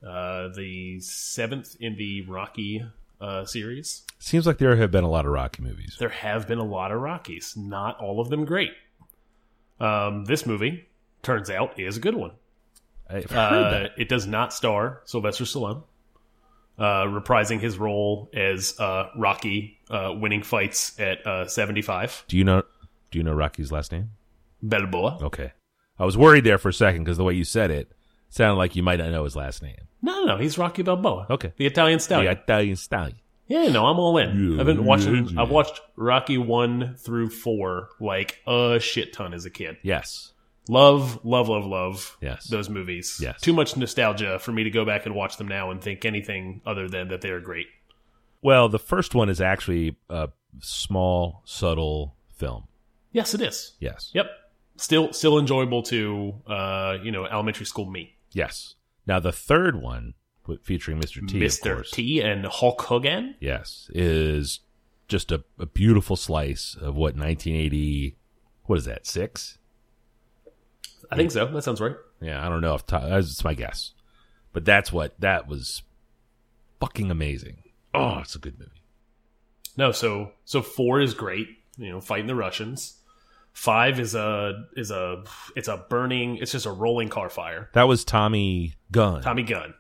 uh, 0.04 0.48
the 0.48 0.98
seventh 1.00 1.76
in 1.80 1.96
the 1.96 2.22
Rocky 2.22 2.84
uh, 3.20 3.44
series. 3.44 4.02
Seems 4.18 4.46
like 4.46 4.58
there 4.58 4.76
have 4.76 4.90
been 4.90 5.04
a 5.04 5.08
lot 5.10 5.24
of 5.26 5.32
Rocky 5.32 5.62
movies. 5.62 5.96
There 5.98 6.08
have 6.08 6.46
been 6.48 6.58
a 6.58 6.64
lot 6.64 6.90
of 6.92 7.00
Rockies, 7.00 7.54
not 7.56 7.98
all 8.00 8.20
of 8.20 8.28
them 8.28 8.44
great. 8.44 8.72
Um, 9.80 10.24
this 10.24 10.46
movie 10.46 10.88
turns 11.22 11.50
out 11.50 11.78
is 11.78 11.96
a 11.96 12.00
good 12.00 12.14
one. 12.14 12.32
I've 13.08 13.30
heard 13.30 13.38
Uh, 13.38 13.70
that. 13.70 13.90
it 13.98 14.08
does 14.08 14.26
not 14.26 14.52
star 14.52 15.02
Sylvester 15.04 15.44
Stallone, 15.44 15.84
uh, 16.78 17.04
reprising 17.04 17.60
his 17.60 17.78
role 17.78 18.28
as 18.34 18.78
uh, 18.80 19.10
Rocky, 19.16 19.78
uh, 19.90 20.12
winning 20.18 20.42
fights 20.42 20.98
at 20.98 21.24
uh, 21.26 21.46
75. 21.46 22.24
Do 22.28 22.36
you 22.36 22.44
know? 22.44 22.62
Do 23.10 23.18
you 23.18 23.22
know 23.22 23.32
Rocky's 23.34 23.70
last 23.70 23.92
name? 23.92 24.10
Balboa. 24.62 25.18
Okay, 25.22 25.52
I 25.98 26.04
was 26.04 26.16
worried 26.16 26.44
there 26.44 26.58
for 26.58 26.70
a 26.70 26.72
second 26.72 27.04
because 27.04 27.16
the 27.16 27.24
way 27.24 27.34
you 27.34 27.44
said 27.44 27.70
it 27.70 27.92
sounded 28.36 28.56
like 28.56 28.76
you 28.76 28.82
might 28.82 28.98
not 28.98 29.10
know 29.10 29.24
his 29.24 29.34
last 29.34 29.62
name. 29.62 29.76
No, 30.02 30.20
no, 30.20 30.26
no, 30.26 30.36
he's 30.36 30.58
Rocky 30.58 30.82
Balboa. 30.82 31.26
Okay. 31.30 31.52
The 31.56 31.66
Italian 31.66 31.98
Stallion. 31.98 32.34
The. 32.34 32.42
Italian 32.42 32.76
stallion. 32.76 33.18
Yeah, 33.48 33.68
no, 33.68 33.86
I'm 33.86 33.98
all 33.98 34.18
in. 34.18 34.54
Yeah, 34.54 34.60
I've 34.60 34.66
been 34.66 34.84
watching. 34.84 35.28
yeah, 35.28 35.42
I've 35.42 35.50
watched 35.50 35.80
Rocky 35.94 36.36
one 36.36 36.96
through 36.96 37.30
four 37.30 37.90
like 38.00 38.40
a 38.46 38.78
shit 38.80 39.12
ton 39.12 39.32
as 39.32 39.44
a 39.44 39.50
kid. 39.50 39.76
Yes. 39.82 40.32
Love, 40.68 41.24
love, 41.24 41.48
love, 41.48 41.64
love. 41.64 42.16
Yes. 42.20 42.48
those 42.48 42.68
movies. 42.68 43.20
Yes. 43.22 43.40
too 43.40 43.52
much 43.52 43.76
nostalgia 43.76 44.40
for 44.40 44.50
me 44.50 44.64
to 44.64 44.70
go 44.70 44.84
back 44.84 45.06
and 45.06 45.14
watch 45.14 45.36
them 45.36 45.46
now 45.46 45.70
and 45.70 45.80
think 45.80 46.04
anything 46.04 46.60
other 46.66 46.88
than 46.88 47.08
that 47.08 47.20
they 47.20 47.30
are 47.30 47.40
great. 47.40 47.66
Well, 48.42 48.68
the 48.68 48.80
first 48.80 49.14
one 49.14 49.28
is 49.28 49.40
actually 49.40 49.96
a 50.10 50.28
small, 50.60 51.42
subtle 51.44 52.16
film. 52.34 52.64
Yes, 53.12 53.32
it 53.32 53.40
is. 53.40 53.74
Yes. 53.78 54.10
Yep, 54.12 54.26
still, 54.76 55.12
still 55.12 55.38
enjoyable 55.38 55.82
to 55.84 56.34
uh, 56.48 56.98
you 57.02 57.12
know 57.12 57.26
elementary 57.26 57.66
school 57.66 57.88
me. 57.88 58.15
Yes. 58.33 58.75
Now 59.06 59.21
the 59.21 59.33
third 59.33 59.80
one, 59.80 60.14
featuring 60.62 61.00
Mr. 61.00 61.26
T, 61.26 61.40
Mr. 61.40 61.88
T 61.90 62.21
and 62.21 62.47
Hulk 62.47 62.83
Hogan. 62.83 63.35
Yes, 63.40 63.90
is 63.92 64.61
just 65.09 65.33
a, 65.33 65.45
a 65.59 65.66
beautiful 65.66 66.16
slice 66.16 66.76
of 66.80 66.95
what 66.95 67.16
1980. 67.16 68.16
What 68.64 68.78
is 68.78 68.85
that? 68.87 69.06
Six? 69.06 69.59
I 71.11 71.16
think 71.16 71.30
so. 71.30 71.47
That 71.47 71.62
sounds 71.62 71.80
right. 71.80 71.97
Yeah, 72.21 72.45
I 72.45 72.49
don't 72.49 72.61
know 72.61 72.75
if 72.75 72.87
that's 72.87 73.45
my 73.45 73.54
guess, 73.54 73.92
but 74.52 74.64
that's 74.64 74.92
what 74.92 75.18
that 75.21 75.47
was. 75.49 75.83
Fucking 76.80 77.11
amazing. 77.11 77.62
Oh, 77.95 78.18
it's 78.18 78.35
a 78.35 78.38
good 78.38 78.59
movie. 78.59 78.83
No, 79.78 79.92
so 79.92 80.33
so 80.45 80.61
four 80.61 81.00
is 81.00 81.14
great. 81.14 81.49
You 81.78 81.90
know, 81.90 82.00
fighting 82.00 82.26
the 82.26 82.35
Russians. 82.35 82.99
Five 83.56 83.98
is 83.98 84.14
a 84.14 84.66
is 84.76 84.90
a 84.90 85.25
it's 85.56 85.66
a 85.66 85.78
burning. 85.88 86.36
It's 86.36 86.52
just 86.52 86.66
a 86.66 86.70
rolling 86.70 87.08
car 87.08 87.30
fire. 87.30 87.70
That 87.72 87.88
was 87.88 88.04
Tommy 88.04 88.75
Gunn. 88.92 89.22
Tommy 89.22 89.44
Gunn. 89.44 89.72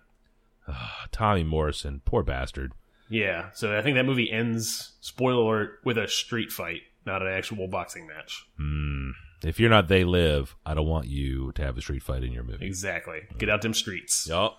Ah, 0.66 1.04
Tommy 1.12 1.44
Morrison, 1.44 2.00
poor 2.06 2.22
bastard. 2.22 2.72
Yeah. 3.10 3.50
So 3.52 3.76
I 3.76 3.82
think 3.82 3.96
that 3.96 4.06
movie 4.06 4.32
ends. 4.32 4.94
Spoiler 5.02 5.42
alert: 5.42 5.80
with 5.84 5.98
a 5.98 6.08
street 6.08 6.50
fight, 6.50 6.80
not 7.04 7.20
an 7.20 7.28
actual 7.28 7.68
boxing 7.68 8.06
match. 8.06 8.46
Hmm. 8.56 9.10
If 9.44 9.60
you're 9.60 9.68
not 9.68 9.88
They 9.88 10.04
Live, 10.04 10.56
I 10.64 10.72
don't 10.72 10.88
want 10.88 11.08
you 11.08 11.52
to 11.52 11.62
have 11.62 11.76
a 11.76 11.82
street 11.82 12.02
fight 12.02 12.24
in 12.24 12.32
your 12.32 12.44
movie. 12.44 12.64
Exactly. 12.64 13.24
Get 13.36 13.50
out 13.50 13.60
them 13.60 13.74
streets. 13.74 14.26
Yup. 14.26 14.56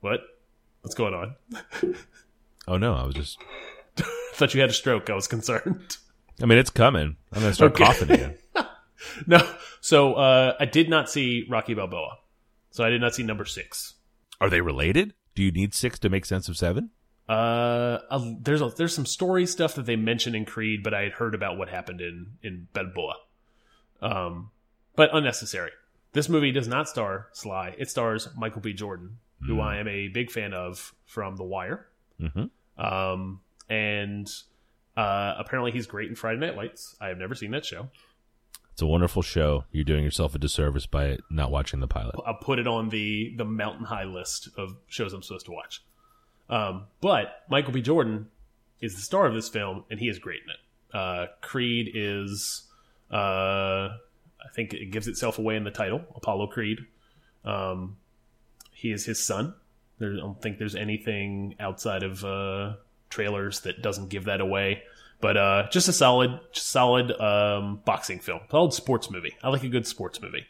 What? 0.00 0.18
What's 0.80 0.96
going 0.96 1.14
on? 1.14 1.36
Oh 2.68 2.78
no, 2.78 2.94
I 2.94 3.04
was 3.06 3.14
just. 3.14 3.38
Thought 4.34 4.54
you 4.54 4.60
had 4.60 4.70
a 4.70 4.74
stroke. 4.74 5.08
I 5.10 5.14
was 5.14 5.26
concerned. 5.28 5.96
I 6.42 6.46
mean, 6.46 6.58
it's 6.58 6.70
coming. 6.70 7.16
I'm 7.32 7.40
gonna 7.42 7.54
start 7.54 7.72
Okay. 7.72 7.84
coughing 7.84 8.10
again. 8.10 8.38
no. 9.26 9.38
So 9.80 10.14
uh, 10.14 10.54
I 10.60 10.64
did 10.66 10.88
not 10.90 11.08
see 11.10 11.46
Rocky 11.48 11.74
Balboa. 11.74 12.18
So 12.70 12.84
I 12.84 12.90
did 12.90 13.00
not 13.00 13.14
see 13.14 13.22
number 13.22 13.44
six. 13.44 13.94
Are 14.40 14.50
they 14.50 14.60
related? 14.60 15.14
Do 15.34 15.42
you 15.42 15.50
need 15.52 15.74
six 15.74 15.98
to 16.00 16.08
make 16.10 16.26
sense 16.26 16.48
of 16.48 16.56
seven? 16.56 16.90
Uh, 17.28 17.98
uh, 18.10 18.32
there's 18.40 18.60
a, 18.60 18.68
there's 18.76 18.94
some 18.94 19.06
story 19.06 19.46
stuff 19.46 19.74
that 19.74 19.86
they 19.86 19.96
mention 19.96 20.34
in 20.34 20.44
Creed, 20.44 20.82
but 20.82 20.94
I 20.94 21.02
had 21.02 21.12
heard 21.12 21.34
about 21.34 21.56
what 21.58 21.68
happened 21.68 22.00
in 22.00 22.32
in 22.42 22.68
Balboa. 22.72 23.14
Um, 24.02 24.50
but 24.94 25.10
unnecessary. 25.14 25.70
This 26.12 26.28
movie 26.28 26.52
does 26.52 26.68
not 26.68 26.88
star 26.88 27.28
Sly. 27.32 27.74
It 27.78 27.90
stars 27.90 28.28
Michael 28.36 28.60
B. 28.60 28.72
Jordan, 28.72 29.18
who 29.46 29.60
I 29.60 29.76
am 29.78 29.88
a 29.88 30.08
big 30.08 30.30
fan 30.30 30.54
of 30.54 30.94
from 31.04 31.36
The 31.36 31.44
Wire. 31.44 31.88
Mm-hmm. 32.20 32.82
Um, 32.82 33.40
and 33.68 34.28
uh, 34.96 35.34
apparently 35.38 35.72
he's 35.72 35.86
great 35.86 36.08
in 36.08 36.14
Friday 36.14 36.40
Night 36.40 36.56
Lights. 36.56 36.96
I 37.00 37.08
have 37.08 37.18
never 37.18 37.34
seen 37.34 37.50
that 37.52 37.64
show. 37.64 37.88
It's 38.72 38.82
a 38.82 38.86
wonderful 38.86 39.22
show. 39.22 39.64
You're 39.72 39.84
doing 39.84 40.04
yourself 40.04 40.34
a 40.34 40.38
disservice 40.38 40.84
by 40.84 41.18
not 41.30 41.50
watching 41.50 41.80
the 41.80 41.88
pilot. 41.88 42.14
I'll 42.26 42.34
put 42.34 42.58
it 42.58 42.66
on 42.66 42.90
the 42.90 43.34
the 43.36 43.44
mountain 43.44 43.86
high 43.86 44.04
list 44.04 44.50
of 44.58 44.76
shows 44.86 45.14
I'm 45.14 45.22
supposed 45.22 45.46
to 45.46 45.52
watch. 45.52 45.82
Um, 46.50 46.84
but 47.00 47.42
Michael 47.48 47.72
B. 47.72 47.80
Jordan 47.80 48.28
is 48.80 48.94
the 48.94 49.00
star 49.00 49.26
of 49.26 49.34
this 49.34 49.48
film, 49.48 49.84
and 49.90 49.98
he 49.98 50.08
is 50.08 50.18
great 50.18 50.40
in 50.44 50.50
it. 50.50 50.96
Uh, 50.96 51.26
Creed 51.40 51.90
is, 51.94 52.68
uh, 53.10 53.16
I 53.16 54.48
think 54.54 54.74
it 54.74 54.90
gives 54.90 55.08
itself 55.08 55.38
away 55.38 55.56
in 55.56 55.64
the 55.64 55.70
title, 55.70 56.02
Apollo 56.14 56.48
Creed. 56.48 56.80
Um, 57.44 57.96
he 58.72 58.92
is 58.92 59.04
his 59.06 59.24
son. 59.24 59.54
There, 59.98 60.12
I 60.12 60.16
don't 60.16 60.40
think 60.40 60.58
there's 60.58 60.74
anything 60.74 61.54
outside 61.58 62.02
of 62.02 62.24
uh, 62.24 62.74
trailers 63.16 63.60
that 63.60 63.80
doesn't 63.80 64.10
give 64.10 64.24
that 64.24 64.40
away. 64.40 64.82
But 65.20 65.36
uh, 65.38 65.68
just 65.70 65.88
a 65.88 65.92
solid, 65.94 66.38
solid 66.52 67.10
um, 67.18 67.80
boxing 67.86 68.18
film, 68.18 68.40
solid 68.50 68.74
sports 68.74 69.10
movie. 69.10 69.34
I 69.42 69.48
like 69.48 69.64
a 69.64 69.68
good 69.68 69.86
sports 69.86 70.20
movie. 70.20 70.46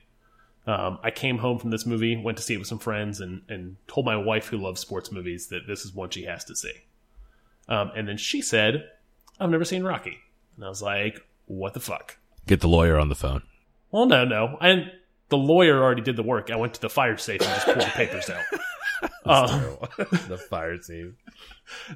Um, 0.66 0.98
I 1.04 1.12
came 1.12 1.38
home 1.38 1.60
from 1.60 1.70
this 1.70 1.86
movie, 1.86 2.16
went 2.16 2.38
to 2.38 2.42
see 2.42 2.54
it 2.54 2.58
with 2.58 2.66
some 2.66 2.80
friends, 2.80 3.20
and, 3.20 3.42
and 3.48 3.76
told 3.86 4.04
my 4.04 4.16
wife, 4.16 4.48
who 4.48 4.58
loves 4.58 4.80
sports 4.80 5.12
movies, 5.12 5.46
that 5.48 5.68
this 5.68 5.84
is 5.84 5.94
one 5.94 6.10
she 6.10 6.24
has 6.24 6.44
to 6.46 6.56
see. 6.56 6.72
Um, 7.68 7.92
and 7.94 8.08
then 8.08 8.16
she 8.16 8.42
said, 8.42 8.90
I've 9.38 9.50
never 9.50 9.64
seen 9.64 9.84
Rocky. 9.84 10.18
And 10.56 10.64
I 10.64 10.68
was 10.68 10.82
like, 10.82 11.24
what 11.44 11.74
the 11.74 11.80
fuck? 11.80 12.18
Get 12.48 12.60
the 12.60 12.68
lawyer 12.68 12.98
on 12.98 13.08
the 13.08 13.14
phone. 13.14 13.42
Well, 13.92 14.06
no, 14.06 14.24
no. 14.24 14.58
And 14.60 14.90
the 15.28 15.36
lawyer 15.36 15.82
already 15.82 16.02
did 16.02 16.16
the 16.16 16.22
work. 16.22 16.50
I 16.50 16.56
went 16.56 16.74
to 16.74 16.80
the 16.80 16.90
fire 16.90 17.16
safe 17.16 17.40
and 17.40 17.50
just 17.50 17.66
pulled 17.66 17.80
the 17.80 17.84
papers 17.86 18.30
out. 18.30 18.44
Um, 19.26 19.76
the 20.28 20.38
fire 20.48 20.80
scene. 20.80 21.16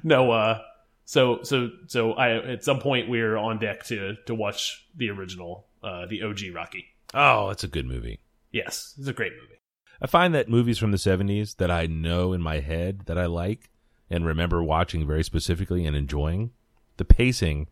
no, 0.03 0.31
uh, 0.31 0.59
so 1.05 1.41
so 1.43 1.69
so 1.87 2.11
I 2.11 2.51
at 2.51 2.63
some 2.63 2.79
point 2.79 3.09
we 3.09 3.21
are 3.21 3.37
on 3.37 3.57
deck 3.57 3.85
to 3.85 4.17
to 4.27 4.35
watch 4.35 4.85
the 4.95 5.09
original, 5.09 5.65
uh, 5.81 6.05
the 6.05 6.21
OG 6.21 6.53
Rocky. 6.53 6.85
Oh, 7.13 7.49
it's 7.49 7.63
a 7.63 7.67
good 7.67 7.85
movie. 7.85 8.19
Yes, 8.51 8.93
it's 8.99 9.07
a 9.07 9.13
great 9.13 9.31
movie. 9.33 9.59
I 10.01 10.07
find 10.07 10.35
that 10.35 10.49
movies 10.49 10.77
from 10.77 10.91
the 10.91 10.97
70s 10.97 11.57
that 11.57 11.71
I 11.71 11.85
know 11.85 12.33
in 12.33 12.41
my 12.41 12.59
head 12.59 13.03
that 13.05 13.17
I 13.17 13.25
like 13.27 13.69
and 14.09 14.25
remember 14.25 14.63
watching 14.63 15.07
very 15.07 15.23
specifically 15.23 15.85
and 15.85 15.95
enjoying, 15.95 16.51
the 16.97 17.05
pacing 17.05 17.67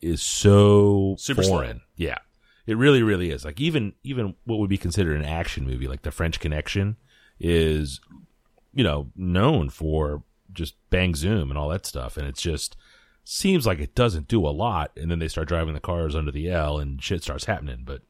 is 0.00 0.22
so 0.22 1.16
Super 1.18 1.42
slow. 1.42 1.74
Yeah. 1.96 2.18
It 2.66 2.76
really, 2.76 3.02
really 3.02 3.30
is. 3.30 3.44
Like 3.44 3.60
even 3.60 3.94
even 4.02 4.34
what 4.44 4.58
would 4.58 4.70
be 4.70 4.78
considered 4.78 5.18
an 5.18 5.24
action 5.24 5.66
movie, 5.66 5.88
like 5.88 6.02
The 6.02 6.10
French 6.10 6.40
Connection, 6.40 6.96
is 7.38 8.00
you 8.72 8.84
know, 8.84 9.10
known 9.16 9.70
for 9.70 10.22
just 10.52 10.74
bang 10.90 11.14
zoom 11.14 11.50
and 11.50 11.58
all 11.58 11.68
that 11.68 11.86
stuff. 11.86 12.16
And 12.16 12.26
it's 12.26 12.42
just 12.42 12.76
seems 13.24 13.66
like 13.66 13.78
it 13.78 13.94
doesn't 13.94 14.28
do 14.28 14.46
a 14.46 14.50
lot, 14.50 14.92
and 14.96 15.10
then 15.10 15.18
they 15.18 15.28
start 15.28 15.48
driving 15.48 15.74
the 15.74 15.80
cars 15.80 16.16
under 16.16 16.30
the 16.30 16.48
L 16.50 16.78
and 16.78 17.02
shit 17.02 17.22
starts 17.22 17.44
happening, 17.44 17.82
but 17.84 18.02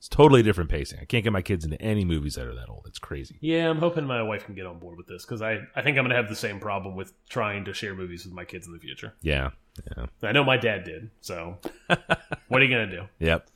it's 0.00 0.08
totally 0.08 0.42
different 0.42 0.70
pacing. 0.70 0.98
I 0.98 1.04
can't 1.04 1.22
get 1.22 1.30
my 1.30 1.42
kids 1.42 1.62
into 1.62 1.78
any 1.78 2.06
movies 2.06 2.36
that 2.36 2.46
are 2.46 2.54
that 2.54 2.70
old. 2.70 2.86
It's 2.86 2.98
crazy. 2.98 3.36
Yeah, 3.42 3.68
I'm 3.68 3.76
hoping 3.76 4.06
my 4.06 4.22
wife 4.22 4.46
can 4.46 4.54
get 4.54 4.64
on 4.64 4.78
board 4.78 4.96
with 4.96 5.06
this 5.06 5.26
because 5.26 5.42
I, 5.42 5.58
I 5.76 5.82
think 5.82 5.98
I'm 5.98 6.04
going 6.04 6.08
to 6.08 6.16
have 6.16 6.30
the 6.30 6.34
same 6.34 6.58
problem 6.58 6.96
with 6.96 7.12
trying 7.28 7.66
to 7.66 7.74
share 7.74 7.94
movies 7.94 8.24
with 8.24 8.32
my 8.32 8.46
kids 8.46 8.66
in 8.66 8.72
the 8.72 8.78
future. 8.78 9.12
Yeah. 9.20 9.50
Yeah. 9.94 10.06
I 10.22 10.32
know 10.32 10.42
my 10.42 10.56
dad 10.56 10.84
did, 10.84 11.10
so 11.20 11.58
what 11.86 12.62
are 12.62 12.64
you 12.64 12.74
going 12.74 12.88
to 12.88 12.96
do? 12.96 13.02
Yep. 13.18 13.50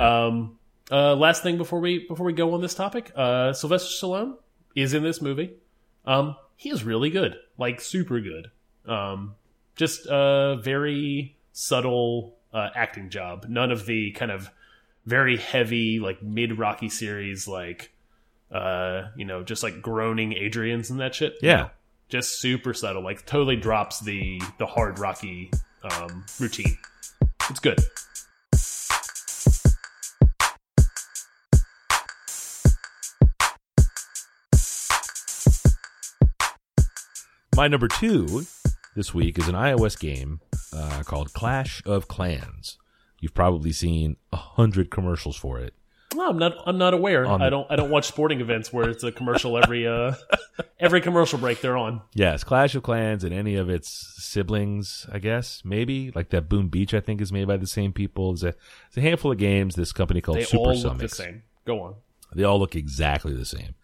Um, 0.00 0.60
uh, 0.92 1.16
last 1.16 1.42
thing 1.42 1.56
before 1.56 1.80
we 1.80 2.06
before 2.06 2.24
we 2.24 2.34
go 2.34 2.54
on 2.54 2.60
this 2.60 2.74
topic, 2.74 3.10
uh, 3.16 3.52
Sylvester 3.52 4.06
Stallone 4.06 4.36
is 4.76 4.94
in 4.94 5.02
this 5.02 5.20
movie. 5.20 5.54
Um, 6.04 6.36
he 6.54 6.70
is 6.70 6.84
really 6.84 7.10
good, 7.10 7.36
like 7.58 7.80
super 7.80 8.20
good. 8.20 8.52
Um, 8.86 9.34
just 9.74 10.06
a 10.06 10.56
very 10.62 11.36
subtle 11.52 12.36
uh, 12.54 12.68
acting 12.76 13.10
job. 13.10 13.46
None 13.48 13.72
of 13.72 13.86
the 13.86 14.12
kind 14.12 14.30
of 14.30 14.50
very 15.06 15.36
heavy 15.36 15.98
like 16.00 16.22
mid 16.22 16.58
Rocky 16.58 16.88
series 16.88 17.48
like 17.48 17.92
uh 18.52 19.08
you 19.16 19.24
know 19.24 19.42
just 19.42 19.62
like 19.62 19.80
groaning 19.80 20.32
Adrians 20.32 20.90
and 20.90 21.00
that 21.00 21.14
shit. 21.14 21.34
Yeah. 21.42 21.68
just 22.08 22.40
super 22.40 22.74
subtle. 22.74 23.02
Like 23.02 23.24
totally 23.26 23.56
drops 23.56 24.00
the 24.00 24.40
the 24.58 24.66
hard 24.66 24.98
Rocky 24.98 25.50
um, 25.82 26.24
routine. 26.38 26.76
It's 27.48 27.60
good. 27.60 27.78
My 37.56 37.68
number 37.68 37.88
two 37.88 38.46
this 38.96 39.12
week 39.12 39.38
is 39.38 39.48
an 39.48 39.54
iOS 39.54 39.98
game 39.98 40.40
uh, 40.74 41.02
called 41.04 41.32
Clash 41.32 41.82
of 41.84 42.08
Clans. 42.08 42.78
You've 43.20 43.34
probably 43.34 43.72
seen 43.72 44.16
a 44.32 44.36
hundred 44.36 44.90
commercials 44.90 45.36
for 45.36 45.58
it. 45.58 45.74
No, 46.14 46.28
I'm 46.28 46.38
not. 46.38 46.54
I'm 46.66 46.78
not 46.78 46.92
aware. 46.92 47.24
On 47.24 47.40
I 47.40 47.50
don't. 47.50 47.70
I 47.70 47.76
don't 47.76 47.90
watch 47.90 48.06
sporting 48.06 48.40
events 48.40 48.72
where 48.72 48.88
it's 48.88 49.04
a 49.04 49.12
commercial 49.12 49.56
every 49.56 49.86
uh 49.86 50.14
every 50.80 51.00
commercial 51.00 51.38
break 51.38 51.60
they're 51.60 51.76
on. 51.76 52.02
Yes, 52.14 52.42
Clash 52.42 52.74
of 52.74 52.82
Clans 52.82 53.22
and 53.22 53.32
any 53.32 53.54
of 53.54 53.70
its 53.70 54.14
siblings, 54.18 55.06
I 55.12 55.20
guess, 55.20 55.62
maybe 55.64 56.10
like 56.14 56.30
that 56.30 56.48
Boom 56.48 56.68
Beach. 56.68 56.94
I 56.94 57.00
think 57.00 57.20
is 57.20 57.32
made 57.32 57.46
by 57.46 57.58
the 57.58 57.66
same 57.66 57.92
people. 57.92 58.32
There's 58.34 58.42
a, 58.54 58.56
there's 58.92 59.04
a 59.04 59.08
handful 59.08 59.30
of 59.30 59.38
games. 59.38 59.76
This 59.76 59.92
company 59.92 60.20
called 60.20 60.38
They 60.38 60.44
Super 60.44 60.70
all 60.70 60.76
look 60.76 60.98
the 60.98 61.08
same. 61.08 61.42
Go 61.64 61.80
on. 61.82 61.94
They 62.34 62.42
all 62.42 62.58
look 62.58 62.74
exactly 62.74 63.34
the 63.34 63.44
same. 63.44 63.74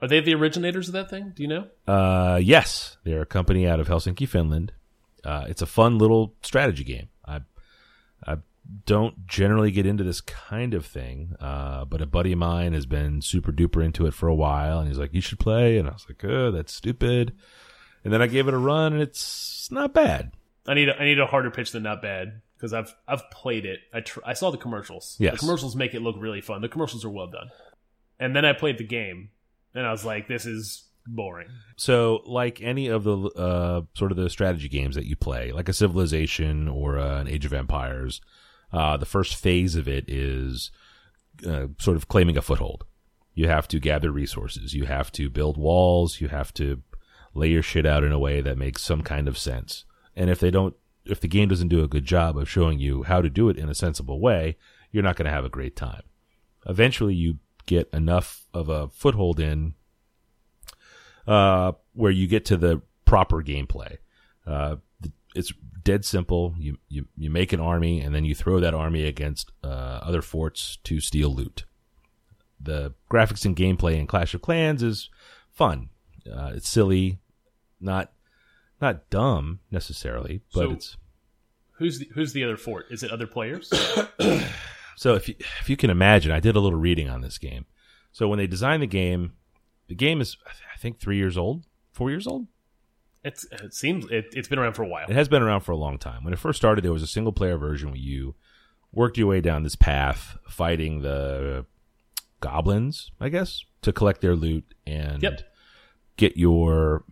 Are 0.00 0.08
they 0.08 0.20
the 0.20 0.34
originators 0.34 0.88
of 0.88 0.92
that 0.94 1.10
thing? 1.10 1.32
Do 1.34 1.42
you 1.42 1.48
know? 1.48 1.66
Uh, 1.86 2.38
yes, 2.40 2.98
they're 3.04 3.22
a 3.22 3.26
company 3.26 3.66
out 3.66 3.80
of 3.80 3.88
Helsinki, 3.88 4.28
Finland. 4.28 4.72
Uh, 5.24 5.44
it's 5.48 5.62
a 5.62 5.66
fun 5.66 5.98
little 5.98 6.34
strategy 6.42 6.84
game. 6.84 7.08
I, 8.26 8.38
don't 8.84 9.26
generally 9.26 9.70
get 9.70 9.86
into 9.86 10.04
this 10.04 10.20
kind 10.20 10.74
of 10.74 10.84
thing, 10.84 11.34
uh, 11.40 11.84
but 11.86 12.02
a 12.02 12.06
buddy 12.06 12.32
of 12.32 12.38
mine 12.38 12.74
has 12.74 12.86
been 12.86 13.22
super 13.22 13.50
duper 13.50 13.82
into 13.82 14.06
it 14.06 14.14
for 14.14 14.28
a 14.28 14.34
while, 14.34 14.78
and 14.78 14.88
he's 14.88 14.98
like, 14.98 15.14
"You 15.14 15.20
should 15.20 15.38
play," 15.38 15.78
and 15.78 15.88
I 15.88 15.92
was 15.92 16.06
like, 16.08 16.22
"Oh, 16.24 16.50
that's 16.50 16.74
stupid." 16.74 17.34
And 18.04 18.12
then 18.12 18.22
I 18.22 18.26
gave 18.26 18.46
it 18.46 18.54
a 18.54 18.58
run, 18.58 18.92
and 18.92 19.02
it's 19.02 19.70
not 19.70 19.94
bad. 19.94 20.32
I 20.66 20.74
need. 20.74 20.88
A, 20.88 21.00
I 21.00 21.04
need 21.04 21.18
a 21.18 21.26
harder 21.26 21.50
pitch 21.50 21.72
than 21.72 21.82
not 21.82 22.02
bad 22.02 22.42
because 22.56 22.74
I've 22.74 22.94
I've 23.06 23.30
played 23.30 23.64
it. 23.64 23.80
I 23.92 24.00
tr 24.00 24.20
I 24.24 24.34
saw 24.34 24.50
the 24.50 24.58
commercials. 24.58 25.16
Yes. 25.18 25.32
The 25.32 25.38
commercials 25.38 25.74
make 25.74 25.94
it 25.94 26.02
look 26.02 26.16
really 26.18 26.42
fun. 26.42 26.60
The 26.60 26.68
commercials 26.68 27.04
are 27.04 27.10
well 27.10 27.28
done. 27.28 27.50
And 28.20 28.36
then 28.36 28.44
I 28.44 28.52
played 28.52 28.78
the 28.78 28.84
game, 28.84 29.30
and 29.74 29.86
I 29.86 29.92
was 29.92 30.04
like, 30.04 30.28
this 30.28 30.44
is 30.44 30.87
boring. 31.08 31.48
So, 31.76 32.22
like 32.26 32.60
any 32.62 32.88
of 32.88 33.04
the 33.04 33.16
uh, 33.16 33.82
sort 33.94 34.10
of 34.12 34.16
the 34.16 34.30
strategy 34.30 34.68
games 34.68 34.94
that 34.94 35.06
you 35.06 35.16
play, 35.16 35.52
like 35.52 35.68
a 35.68 35.72
Civilization 35.72 36.68
or 36.68 36.98
uh, 36.98 37.20
an 37.20 37.28
Age 37.28 37.44
of 37.44 37.52
Empires, 37.52 38.20
uh, 38.72 38.96
the 38.96 39.06
first 39.06 39.36
phase 39.36 39.74
of 39.76 39.88
it 39.88 40.04
is 40.08 40.70
uh, 41.46 41.68
sort 41.78 41.96
of 41.96 42.08
claiming 42.08 42.36
a 42.36 42.42
foothold. 42.42 42.84
You 43.34 43.48
have 43.48 43.68
to 43.68 43.78
gather 43.78 44.10
resources. 44.10 44.74
You 44.74 44.86
have 44.86 45.12
to 45.12 45.30
build 45.30 45.56
walls. 45.56 46.20
You 46.20 46.28
have 46.28 46.52
to 46.54 46.82
lay 47.34 47.48
your 47.48 47.62
shit 47.62 47.86
out 47.86 48.04
in 48.04 48.12
a 48.12 48.18
way 48.18 48.40
that 48.40 48.58
makes 48.58 48.82
some 48.82 49.02
kind 49.02 49.28
of 49.28 49.38
sense. 49.38 49.84
And 50.16 50.28
if 50.28 50.40
they 50.40 50.50
don't, 50.50 50.74
if 51.04 51.20
the 51.20 51.28
game 51.28 51.48
doesn't 51.48 51.68
do 51.68 51.84
a 51.84 51.88
good 51.88 52.04
job 52.04 52.36
of 52.36 52.50
showing 52.50 52.78
you 52.78 53.04
how 53.04 53.22
to 53.22 53.30
do 53.30 53.48
it 53.48 53.56
in 53.56 53.68
a 53.68 53.74
sensible 53.74 54.20
way, 54.20 54.56
you're 54.90 55.02
not 55.02 55.16
going 55.16 55.26
to 55.26 55.32
have 55.32 55.44
a 55.44 55.50
great 55.50 55.76
time. 55.76 56.02
Eventually, 56.66 57.14
you 57.14 57.38
get 57.66 57.88
enough 57.92 58.46
of 58.52 58.68
a 58.68 58.88
foothold 58.88 59.38
in 59.38 59.74
uh, 61.28 61.72
where 61.92 62.10
you 62.10 62.26
get 62.26 62.44
to 62.46 62.56
the 62.56 62.80
proper 63.04 63.42
gameplay. 63.42 63.98
Uh, 64.46 64.76
it's 65.34 65.52
dead 65.84 66.04
simple. 66.04 66.54
You, 66.58 66.78
you 66.88 67.06
you 67.16 67.30
make 67.30 67.52
an 67.52 67.60
army 67.60 68.00
and 68.00 68.14
then 68.14 68.24
you 68.24 68.34
throw 68.34 68.60
that 68.60 68.74
army 68.74 69.04
against 69.04 69.52
uh, 69.62 70.00
other 70.02 70.22
forts 70.22 70.78
to 70.84 71.00
steal 71.00 71.34
loot. 71.34 71.64
The 72.60 72.94
graphics 73.10 73.44
and 73.44 73.54
gameplay 73.54 73.96
in 73.98 74.06
Clash 74.06 74.34
of 74.34 74.42
Clans 74.42 74.82
is 74.82 75.10
fun. 75.52 75.90
Uh, 76.26 76.52
it's 76.54 76.68
silly, 76.68 77.18
not 77.80 78.10
not 78.80 79.08
dumb 79.10 79.60
necessarily, 79.70 80.40
but 80.52 80.60
So- 80.62 80.70
it's 80.72 80.96
Who's 81.72 82.00
the, 82.00 82.08
who's 82.12 82.32
the 82.32 82.42
other 82.42 82.56
fort? 82.56 82.86
Is 82.90 83.04
it 83.04 83.12
other 83.12 83.28
players? 83.28 83.72
So 84.96 85.14
if 85.14 85.28
you, 85.28 85.36
if 85.60 85.70
you 85.70 85.76
can 85.76 85.90
imagine, 85.90 86.32
I 86.32 86.40
did 86.40 86.56
a 86.56 86.60
little 86.60 86.80
reading 86.80 87.08
on 87.08 87.20
this 87.20 87.38
game. 87.38 87.66
So 88.10 88.26
when 88.26 88.36
they 88.40 88.48
designed 88.48 88.82
the 88.82 88.88
game, 88.88 89.34
the 89.88 89.94
game 89.94 90.20
is 90.20 90.36
I 90.46 90.78
think 90.78 90.98
three 91.00 91.16
years 91.16 91.36
old, 91.36 91.64
four 91.92 92.10
years 92.10 92.26
old. 92.26 92.46
it's 93.24 93.44
it 93.50 93.74
seems 93.74 94.04
it, 94.10 94.26
it's 94.32 94.48
been 94.48 94.58
around 94.58 94.74
for 94.74 94.82
a 94.82 94.88
while. 94.88 95.06
It 95.08 95.14
has 95.16 95.28
been 95.28 95.42
around 95.42 95.62
for 95.62 95.72
a 95.72 95.76
long 95.76 95.98
time. 95.98 96.24
When 96.24 96.32
it 96.32 96.38
first 96.38 96.58
started, 96.58 96.84
there 96.84 96.92
was 96.92 97.02
a 97.02 97.06
single 97.06 97.32
player 97.32 97.58
version 97.58 97.88
where 97.90 97.98
you 97.98 98.34
worked 98.92 99.18
your 99.18 99.26
way 99.26 99.40
down 99.40 99.62
this 99.64 99.76
path, 99.76 100.36
fighting 100.48 101.02
the 101.02 101.66
goblins, 102.40 103.10
I 103.20 103.28
guess, 103.28 103.64
to 103.82 103.92
collect 103.92 104.20
their 104.20 104.36
loot 104.36 104.64
and 104.86 105.22
Yep. 105.22 105.40
get 106.16 106.36
your 106.36 107.04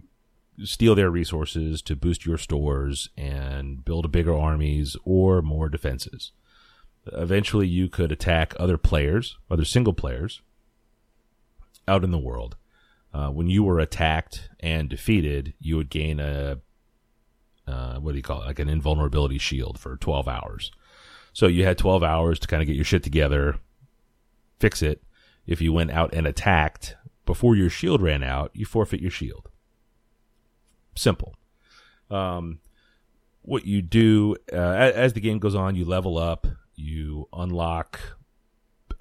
steal 0.65 0.95
their 0.95 1.11
resources 1.11 1.83
to 1.83 1.95
boost 1.95 2.25
your 2.25 2.39
stores 2.39 3.11
and 3.17 3.85
build 3.85 4.11
bigger 4.11 4.35
armies 4.35 4.97
or 5.05 5.43
more 5.43 5.69
defenses. 5.69 6.33
Eventually, 7.12 7.69
you 7.69 7.89
could 7.89 8.11
attack 8.11 8.55
other 8.59 8.79
players, 8.79 9.37
other 9.51 9.65
single 9.67 9.93
players, 9.93 10.41
out 11.87 12.03
in 12.05 12.11
the 12.11 12.19
world. 12.19 12.57
Uh, 13.14 13.31
when 13.31 13.49
you 13.49 13.62
were 13.62 13.79
attacked 13.81 14.51
and 14.61 14.88
defeated, 14.88 15.55
you 15.59 15.77
would 15.77 15.88
gain 15.90 16.21
a 16.21 16.59
uh, 17.66 17.97
what 17.99 18.12
do 18.12 18.16
you 18.16 18.23
call 18.23 18.42
it? 18.42 18.47
Like 18.47 18.59
an 18.59 18.69
invulnerability 18.69 19.38
shield 19.38 19.79
for 19.79 19.97
12 19.97 20.29
hours. 20.29 20.71
So 21.33 21.47
you 21.49 21.64
had 21.64 21.79
12 21.79 22.03
hours 22.03 22.38
to 22.40 22.47
kind 22.49 22.62
of 22.62 22.66
get 22.66 22.77
your 22.77 22.85
shit 22.85 23.03
together, 23.03 23.57
fix 24.61 24.83
it. 24.83 25.03
If 25.47 25.61
you 25.61 25.73
went 25.73 25.90
out 25.90 26.14
and 26.14 26.27
attacked 26.27 26.97
before 27.25 27.57
your 27.57 27.71
shield 27.71 28.03
ran 28.03 28.23
out, 28.23 28.51
you 28.55 28.64
forfeit 28.64 29.01
your 29.01 29.11
shield. 29.11 29.49
Simple. 30.95 31.35
Um, 32.11 32.61
what 33.42 33.66
you 33.66 33.83
do 33.83 34.37
uh, 34.53 34.57
a- 34.57 34.97
as 34.97 35.12
the 35.12 35.21
game 35.21 35.38
goes 35.38 35.55
on, 35.55 35.75
you 35.77 35.85
level 35.85 36.19
up, 36.19 36.47
you 36.75 37.29
unlock 37.33 38.01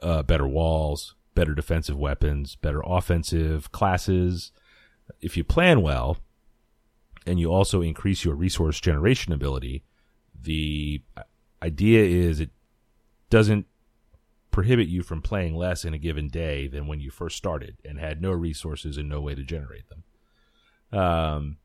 uh, 0.02 0.24
better 0.24 0.48
walls, 0.48 1.15
better 1.36 1.54
defensive 1.54 1.98
weapons, 1.98 2.56
better 2.56 2.82
offensive 2.86 3.72
classes. 3.72 4.52
If 5.22 5.38
you 5.38 5.44
plan 5.44 5.82
well, 5.82 6.18
and 7.28 7.40
you 7.40 7.52
also 7.52 7.82
increase 7.82 8.24
your 8.24 8.36
resource 8.36 8.80
generation 8.80 9.34
ability, 9.34 9.84
the 10.40 11.02
idea 11.62 12.04
is 12.04 12.40
it 12.40 12.52
doesn't 13.30 13.66
prohibit 14.52 14.88
you 14.88 15.04
from 15.04 15.22
playing 15.22 15.56
less 15.56 15.84
in 15.84 15.94
a 15.94 15.98
given 15.98 16.30
day 16.30 16.68
than 16.68 16.88
when 16.88 17.00
you 17.00 17.12
first 17.12 17.36
started 17.36 17.78
and 17.84 18.00
had 18.00 18.22
no 18.22 18.32
resources 18.32 18.98
and 18.98 19.10
no 19.10 19.20
way 19.20 19.36
to 19.36 19.44
generate 19.44 19.84
them. 19.90 20.04
Um, 20.98 21.58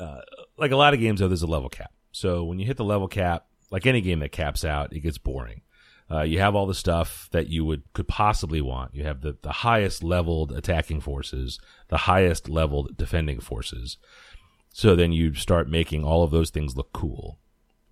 uh, 0.00 0.20
like 0.56 0.70
a 0.70 0.76
lot 0.76 0.94
of 0.94 1.00
games, 1.00 1.20
though, 1.20 1.28
there's 1.28 1.42
a 1.42 1.46
level 1.46 1.68
cap. 1.68 1.92
So 2.12 2.44
when 2.44 2.58
you 2.58 2.66
hit 2.66 2.76
the 2.76 2.84
level 2.84 3.08
cap, 3.08 3.46
like 3.70 3.86
any 3.86 4.00
game 4.00 4.20
that 4.20 4.32
caps 4.32 4.64
out, 4.64 4.92
it 4.92 5.00
gets 5.00 5.18
boring. 5.18 5.62
Uh, 6.10 6.22
you 6.22 6.38
have 6.38 6.54
all 6.54 6.66
the 6.66 6.74
stuff 6.74 7.28
that 7.32 7.48
you 7.48 7.64
would 7.64 7.82
could 7.94 8.06
possibly 8.08 8.60
want. 8.60 8.94
You 8.94 9.04
have 9.04 9.22
the, 9.22 9.36
the 9.42 9.52
highest 9.52 10.02
leveled 10.02 10.52
attacking 10.52 11.00
forces, 11.00 11.58
the 11.88 11.96
highest 11.98 12.48
leveled 12.48 12.96
defending 12.96 13.40
forces. 13.40 13.96
So 14.70 14.94
then 14.96 15.12
you 15.12 15.34
start 15.34 15.68
making 15.68 16.04
all 16.04 16.22
of 16.22 16.30
those 16.30 16.50
things 16.50 16.76
look 16.76 16.92
cool. 16.92 17.38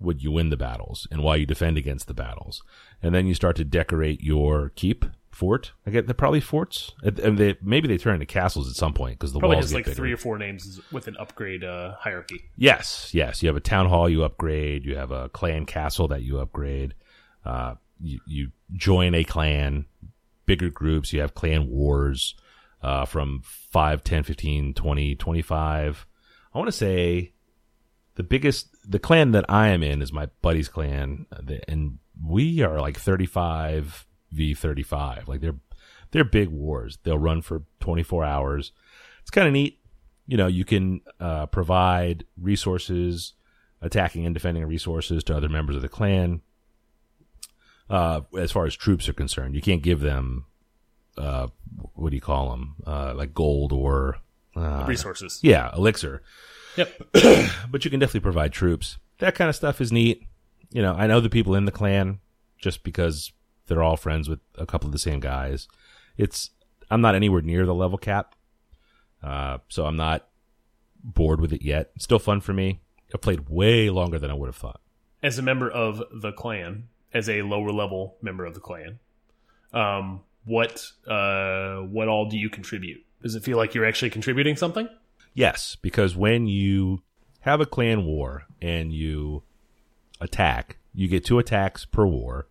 Would 0.00 0.22
you 0.22 0.32
win 0.32 0.50
the 0.50 0.56
battles 0.56 1.06
and 1.10 1.22
while 1.22 1.36
you 1.36 1.46
defend 1.46 1.78
against 1.78 2.08
the 2.08 2.14
battles? 2.14 2.62
And 3.02 3.14
then 3.14 3.26
you 3.26 3.34
start 3.34 3.56
to 3.56 3.64
decorate 3.64 4.20
your 4.20 4.72
keep 4.74 5.04
fort. 5.30 5.72
I 5.86 5.90
get 5.90 6.06
they're 6.06 6.14
probably 6.14 6.40
forts. 6.40 6.92
And 7.02 7.38
they 7.38 7.56
maybe 7.62 7.88
they 7.88 7.98
turn 7.98 8.14
into 8.14 8.26
castles 8.26 8.68
at 8.68 8.76
some 8.76 8.92
point 8.92 9.18
because 9.18 9.32
the 9.32 9.38
Probably 9.38 9.56
walls 9.56 9.66
has 9.66 9.74
like 9.74 9.84
bigger. 9.86 9.94
three 9.94 10.12
or 10.12 10.16
four 10.16 10.38
names 10.38 10.80
with 10.90 11.06
an 11.08 11.16
upgrade 11.18 11.64
uh, 11.64 11.94
hierarchy. 11.98 12.42
Yes, 12.56 13.10
yes. 13.14 13.42
You 13.42 13.48
have 13.48 13.56
a 13.56 13.60
town 13.60 13.88
hall 13.88 14.08
you 14.08 14.24
upgrade. 14.24 14.84
You 14.84 14.96
have 14.96 15.12
a 15.12 15.28
clan 15.30 15.64
castle 15.66 16.08
that 16.08 16.22
you 16.22 16.40
upgrade. 16.40 16.94
Uh, 17.44 17.76
you, 18.02 18.20
you 18.26 18.50
join 18.74 19.14
a 19.14 19.24
clan, 19.24 19.86
bigger 20.46 20.70
groups. 20.70 21.12
You 21.12 21.20
have 21.20 21.34
clan 21.34 21.68
wars 21.68 22.34
uh, 22.82 23.04
from 23.04 23.42
5, 23.44 24.02
10, 24.04 24.22
15, 24.24 24.74
20, 24.74 25.14
25. 25.14 26.06
I 26.54 26.58
want 26.58 26.68
to 26.68 26.72
say 26.72 27.32
the 28.16 28.22
biggest, 28.22 28.68
the 28.88 28.98
clan 28.98 29.30
that 29.32 29.46
I 29.48 29.68
am 29.68 29.82
in 29.82 30.02
is 30.02 30.12
my 30.12 30.26
buddy's 30.42 30.68
clan. 30.68 31.26
uh, 31.32 31.54
And 31.68 31.98
we 32.22 32.62
are 32.62 32.80
like 32.80 32.98
35 32.98 34.06
v 34.30 34.54
35. 34.54 35.28
Like 35.28 35.40
they're, 35.40 35.56
they're 36.10 36.24
big 36.24 36.48
wars. 36.48 36.98
They'll 37.02 37.18
run 37.18 37.40
for 37.40 37.62
24 37.80 38.24
hours. 38.24 38.72
It's 39.22 39.30
kind 39.30 39.46
of 39.46 39.52
neat 39.52 39.78
you 40.26 40.36
know, 40.36 40.46
you 40.46 40.64
can 40.64 41.00
uh, 41.20 41.46
provide 41.46 42.24
resources, 42.40 43.34
attacking 43.80 44.24
and 44.24 44.34
defending 44.34 44.64
resources 44.64 45.24
to 45.24 45.36
other 45.36 45.48
members 45.48 45.76
of 45.76 45.82
the 45.82 45.88
clan. 45.88 46.40
Uh, 47.92 48.22
as 48.38 48.50
far 48.50 48.64
as 48.64 48.74
troops 48.74 49.06
are 49.08 49.12
concerned, 49.12 49.54
you 49.54 49.60
can't 49.60 49.82
give 49.82 50.00
them, 50.00 50.46
uh, 51.18 51.46
what 51.94 52.08
do 52.10 52.16
you 52.16 52.22
call 52.22 52.50
them, 52.50 52.74
uh, 52.86 53.12
like 53.14 53.34
gold 53.34 53.70
or, 53.72 54.16
uh, 54.56 54.84
Resources. 54.88 55.38
yeah, 55.42 55.70
elixir. 55.76 56.22
Yep. 56.76 57.08
But 57.70 57.84
you 57.84 57.90
can 57.90 58.00
definitely 58.00 58.20
provide 58.20 58.52
troops. 58.52 58.96
That 59.18 59.34
kind 59.34 59.48
of 59.50 59.54
stuff 59.56 59.80
is 59.80 59.92
neat. 59.92 60.22
You 60.70 60.80
know, 60.82 60.94
I 60.94 61.06
know 61.06 61.20
the 61.20 61.28
people 61.30 61.54
in 61.54 61.66
the 61.66 61.70
clan 61.70 62.20
just 62.58 62.82
because 62.82 63.30
they're 63.66 63.82
all 63.82 63.96
friends 63.98 64.26
with 64.28 64.40
a 64.56 64.64
couple 64.64 64.86
of 64.88 64.92
the 64.92 64.98
same 64.98 65.20
guys. 65.20 65.68
It's 66.16 66.50
I'm 66.90 67.02
not 67.02 67.14
anywhere 67.14 67.42
near 67.42 67.66
the 67.66 67.74
level 67.74 67.98
cap, 67.98 68.34
uh, 69.22 69.58
so 69.68 69.84
I'm 69.84 69.96
not 69.96 70.28
bored 71.04 71.40
with 71.42 71.52
it 71.52 71.62
yet. 71.62 71.90
It's 71.94 72.04
still 72.04 72.18
fun 72.18 72.40
for 72.40 72.52
me. 72.54 72.80
I've 73.14 73.20
played 73.20 73.48
way 73.50 73.90
longer 73.90 74.18
than 74.18 74.30
I 74.30 74.34
would 74.34 74.46
have 74.48 74.56
thought. 74.56 74.80
As 75.22 75.38
a 75.38 75.42
member 75.42 75.70
of 75.70 76.02
the 76.10 76.32
clan, 76.32 76.88
as 77.14 77.28
a 77.28 77.42
lower 77.42 77.70
level 77.70 78.16
member 78.22 78.44
of 78.44 78.54
the 78.54 78.60
clan, 78.60 78.98
um, 79.72 80.20
what 80.44 80.90
uh, 81.06 81.76
what 81.78 82.08
all 82.08 82.28
do 82.28 82.36
you 82.36 82.50
contribute? 82.50 83.04
Does 83.22 83.34
it 83.34 83.44
feel 83.44 83.56
like 83.56 83.74
you're 83.74 83.86
actually 83.86 84.10
contributing 84.10 84.56
something? 84.56 84.88
Yes, 85.34 85.76
because 85.80 86.16
when 86.16 86.46
you 86.46 87.02
have 87.40 87.60
a 87.60 87.66
clan 87.66 88.04
war 88.04 88.44
and 88.60 88.92
you 88.92 89.42
attack, 90.20 90.78
you 90.94 91.08
get 91.08 91.24
two 91.24 91.38
attacks 91.38 91.84
per 91.84 92.06
war, 92.06 92.48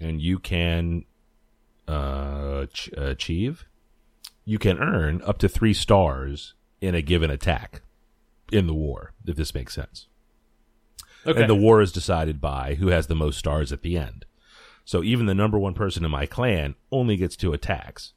and 0.00 0.20
you 0.20 0.38
can 0.38 1.04
uh, 1.86 2.66
ch- 2.66 2.90
achieve, 2.96 3.66
you 4.44 4.58
can 4.58 4.78
earn 4.78 5.22
up 5.22 5.38
to 5.38 5.48
three 5.48 5.74
stars 5.74 6.54
in 6.80 6.94
a 6.94 7.02
given 7.02 7.30
attack 7.30 7.82
in 8.50 8.66
the 8.66 8.74
war, 8.74 9.12
if 9.26 9.36
this 9.36 9.54
makes 9.54 9.74
sense. 9.74 10.08
Okay. 11.28 11.40
And 11.40 11.50
the 11.50 11.54
war 11.54 11.82
is 11.82 11.92
decided 11.92 12.40
by 12.40 12.74
who 12.76 12.88
has 12.88 13.06
the 13.06 13.14
most 13.14 13.38
stars 13.38 13.70
at 13.70 13.82
the 13.82 13.98
end. 13.98 14.24
So 14.84 15.02
even 15.02 15.26
the 15.26 15.34
number 15.34 15.58
one 15.58 15.74
person 15.74 16.04
in 16.04 16.10
my 16.10 16.24
clan 16.24 16.74
only 16.90 17.16
gets 17.16 17.36
two 17.36 17.52
attacks 17.52 18.14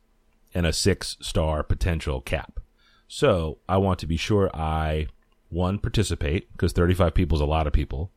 and 0.53 0.65
a 0.65 0.71
six 0.71 1.17
star 1.19 1.63
potential 1.63 2.21
cap. 2.21 2.61
So 3.09 3.57
I 3.67 3.77
want 3.77 3.99
to 3.99 4.07
be 4.07 4.15
sure 4.15 4.49
I, 4.55 5.07
one, 5.49 5.79
participate, 5.79 6.49
because 6.53 6.71
35 6.71 7.13
people 7.13 7.37
is 7.37 7.41
a 7.41 7.45
lot 7.45 7.67
of 7.67 7.73
people. 7.73 8.11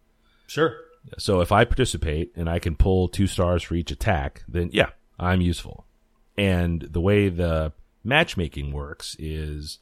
sure. 0.46 0.76
So 1.18 1.40
if 1.40 1.52
I 1.52 1.64
participate 1.64 2.32
and 2.34 2.48
I 2.48 2.58
can 2.58 2.76
pull 2.76 3.08
two 3.08 3.26
stars 3.26 3.62
for 3.62 3.74
each 3.74 3.90
attack, 3.90 4.42
then 4.48 4.70
yeah, 4.72 4.90
I'm 5.18 5.42
useful. 5.42 5.84
And 6.38 6.80
the 6.80 7.00
way 7.00 7.28
the 7.28 7.72
matchmaking 8.04 8.72
works 8.72 9.14
is 9.18 9.80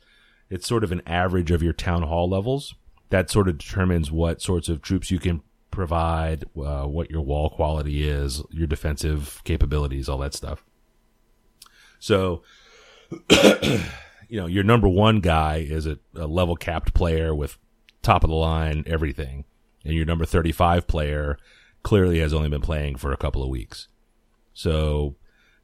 it's 0.50 0.66
sort 0.66 0.82
of 0.82 0.90
an 0.90 1.02
average 1.06 1.50
of 1.50 1.62
your 1.62 1.72
town 1.72 2.02
hall 2.02 2.28
levels. 2.28 2.74
That 3.12 3.30
sort 3.30 3.48
of 3.48 3.58
determines 3.58 4.10
what 4.10 4.42
sorts 4.42 4.68
of 4.68 4.82
troops 4.82 5.10
you 5.10 5.18
can 5.18 5.42
provide, 5.70 6.44
uh, 6.56 6.84
what 6.84 7.10
your 7.10 7.22
wall 7.22 7.50
quality 7.50 8.08
is, 8.08 8.42
your 8.50 8.66
defensive 8.66 9.40
capabilities, 9.44 10.08
all 10.08 10.18
that 10.18 10.34
stuff. 10.34 10.64
So, 11.98 12.42
you 13.30 14.40
know, 14.40 14.46
your 14.46 14.64
number 14.64 14.88
one 14.88 15.20
guy 15.20 15.58
is 15.58 15.86
a, 15.86 15.98
a 16.16 16.26
level 16.26 16.56
capped 16.56 16.94
player 16.94 17.34
with 17.34 17.58
top 18.02 18.24
of 18.24 18.30
the 18.30 18.36
line 18.36 18.82
everything 18.86 19.44
and 19.84 19.94
your 19.94 20.04
number 20.04 20.24
35 20.24 20.86
player 20.86 21.38
clearly 21.82 22.20
has 22.20 22.32
only 22.32 22.48
been 22.48 22.60
playing 22.60 22.96
for 22.96 23.12
a 23.12 23.16
couple 23.16 23.42
of 23.42 23.48
weeks. 23.48 23.88
So, 24.54 25.16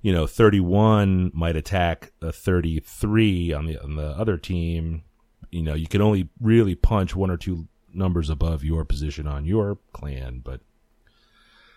you 0.03 0.13
know, 0.13 0.27
31 0.27 1.31
might 1.35 1.57
attack 1.57 2.13
a 2.21 2.33
33 2.33 3.53
on 3.53 3.67
the 3.67 3.83
on 3.83 3.97
the 3.97 4.09
other 4.09 4.37
team. 4.37 5.05
You 5.51 5.63
know, 5.63 5.75
you 5.75 5.87
can 5.87 6.03
only 6.03 6.29
really 6.41 6.75
punch 6.75 7.17
one 7.17 7.31
or 7.31 7.37
two 7.37 7.69
numbers 7.93 8.29
above 8.31 8.63
your 8.65 8.85
position 8.85 9.27
on 9.27 9.45
your 9.45 9.79
clan, 9.93 10.41
but 10.45 10.61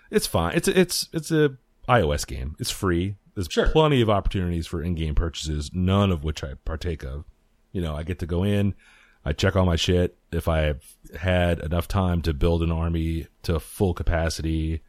it's 0.09 0.27
fine. 0.27 0.55
It's 0.55 0.67
a, 0.67 0.79
it's 0.79 1.09
it's 1.13 1.31
a 1.31 1.57
iOS 1.87 2.27
game. 2.27 2.55
It's 2.59 2.71
free. 2.71 3.15
There's 3.33 3.47
Sure. 3.49 3.67
plenty 3.69 4.01
of 4.01 4.09
opportunities 4.09 4.67
for 4.67 4.83
in-game 4.83 5.15
purchases, 5.15 5.71
none 5.73 6.11
of 6.11 6.23
which 6.23 6.43
I 6.43 6.55
partake 6.65 7.03
of. 7.03 7.23
You 7.71 7.81
know, 7.81 7.95
I 7.95 8.03
get 8.03 8.19
to 8.19 8.25
go 8.25 8.43
in, 8.43 8.75
I 9.23 9.31
check 9.31 9.55
all 9.55 9.65
my 9.65 9.77
shit. 9.77 10.17
If 10.33 10.49
I've 10.49 10.83
had 11.17 11.59
enough 11.59 11.87
time 11.87 12.21
to 12.23 12.33
build 12.33 12.61
an 12.61 12.71
army 12.71 13.27
to 13.43 13.59
full 13.59 13.93
capacity, 13.93 14.81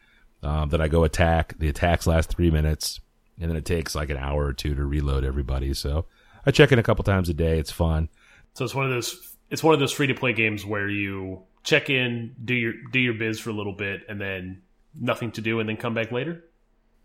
um, 0.43 0.71
then 0.71 0.81
I 0.81 0.89
go 0.89 1.05
attack. 1.05 1.57
The 1.59 1.69
attacks 1.69 2.07
last 2.07 2.31
three 2.31 2.51
minutes, 2.51 3.01
and 3.41 3.49
then 3.49 3.57
it 3.57 3.65
takes 3.65 3.95
like 3.95 4.11
an 4.11 4.17
hour 4.17 4.45
or 4.47 4.53
two 4.53 4.75
to 4.75 4.85
reload 4.85 5.25
everybody. 5.25 5.73
So 5.75 6.07
I 6.45 6.51
check 6.51 6.73
in 6.73 6.81
a 6.81 6.83
couple 6.83 7.05
times 7.05 7.29
a 7.29 7.35
day. 7.35 7.59
It's 7.61 7.71
fun. 7.71 8.09
So 8.55 8.65
it's 8.65 8.75
one 8.75 8.85
of 8.85 8.91
those 8.91 9.37
it's 9.51 9.63
one 9.63 9.75
of 9.75 9.81
those 9.81 9.93
free 9.93 10.07
to 10.07 10.15
play 10.15 10.33
games 10.33 10.65
where 10.65 10.89
you 10.89 11.43
check 11.63 11.91
in, 11.91 12.35
do 12.45 12.55
your 12.55 12.73
do 12.93 12.99
your 12.99 13.15
biz 13.15 13.39
for 13.41 13.51
a 13.51 13.53
little 13.53 13.73
bit, 13.75 14.03
and 14.09 14.21
then 14.21 14.63
nothing 14.99 15.31
to 15.33 15.41
do, 15.41 15.61
and 15.61 15.69
then 15.69 15.77
come 15.77 15.95
back 15.95 16.11
later. 16.13 16.45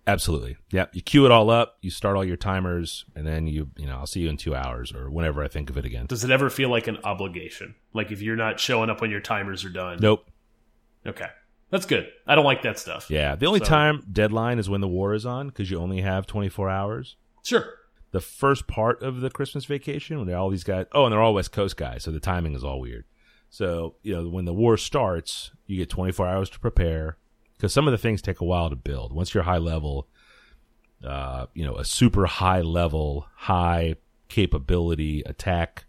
Absolutely. 0.05 0.55
Yeah. 0.71 0.85
You 0.93 1.01
queue 1.01 1.25
it 1.25 1.31
all 1.31 1.49
up. 1.49 1.77
You 1.81 1.91
start 1.91 2.15
all 2.15 2.23
your 2.23 2.37
timers, 2.37 3.03
and 3.13 3.27
then 3.27 3.45
you, 3.45 3.71
you 3.75 3.85
know, 3.85 3.97
I'll 3.97 4.07
see 4.07 4.21
you 4.21 4.29
in 4.29 4.37
two 4.37 4.55
hours 4.55 4.93
or 4.93 5.09
whenever 5.09 5.43
I 5.43 5.49
think 5.49 5.69
of 5.69 5.77
it 5.77 5.83
again. 5.83 6.05
Does 6.05 6.23
it 6.23 6.31
ever 6.31 6.49
feel 6.49 6.69
like 6.69 6.87
an 6.87 6.97
obligation? 7.03 7.75
Like 7.93 8.09
if 8.11 8.21
you're 8.21 8.37
not 8.37 8.57
showing 8.57 8.89
up 8.89 9.01
when 9.01 9.11
your 9.11 9.19
timers 9.19 9.65
are 9.65 9.69
done? 9.69 9.97
Nope. 9.99 10.29
Okay, 11.05 11.27
that's 11.71 11.85
good. 11.85 12.07
I 12.25 12.35
don't 12.35 12.45
like 12.45 12.61
that 12.61 12.79
stuff. 12.79 13.09
Yeah. 13.09 13.35
The 13.35 13.47
only 13.47 13.59
So- 13.59 13.65
time 13.65 14.05
deadline 14.09 14.59
is 14.59 14.69
when 14.69 14.79
the 14.79 14.87
war 14.87 15.13
is 15.13 15.25
on 15.25 15.47
because 15.49 15.69
you 15.69 15.77
only 15.77 15.99
have 16.01 16.25
24 16.25 16.69
hours. 16.69 17.17
Sure. 17.43 17.65
The 18.11 18.21
first 18.21 18.67
part 18.67 19.03
of 19.03 19.21
the 19.21 19.29
Christmas 19.29 19.65
vacation 19.65 20.17
when 20.17 20.27
they're 20.27 20.37
all 20.37 20.49
these 20.49 20.63
guys 20.63 20.85
oh 20.93 21.05
and 21.05 21.11
they're 21.11 21.21
all 21.21 21.33
West 21.33 21.51
Coast 21.51 21.77
guys 21.77 22.03
so 22.03 22.11
the 22.11 22.19
timing 22.19 22.53
is 22.53 22.63
all 22.63 22.79
weird. 22.79 23.05
So 23.49 23.95
you 24.03 24.15
know 24.15 24.29
when 24.29 24.45
the 24.45 24.53
war 24.53 24.77
starts 24.77 25.51
you 25.65 25.77
get 25.77 25.89
24 25.89 26.27
hours 26.27 26.49
to 26.51 26.59
prepare 26.59 27.17
because 27.55 27.73
some 27.73 27.87
of 27.87 27.91
the 27.91 27.97
things 27.97 28.21
take 28.21 28.39
a 28.39 28.45
while 28.45 28.69
to 28.69 28.75
build. 28.75 29.13
Once 29.13 29.33
you're 29.33 29.43
high 29.43 29.57
level, 29.57 30.07
uh, 31.03 31.47
you 31.53 31.65
know 31.65 31.75
a 31.75 31.85
super 31.85 32.25
high 32.25 32.61
level, 32.61 33.27
high 33.35 33.95
capability 34.29 35.23
attack 35.25 35.85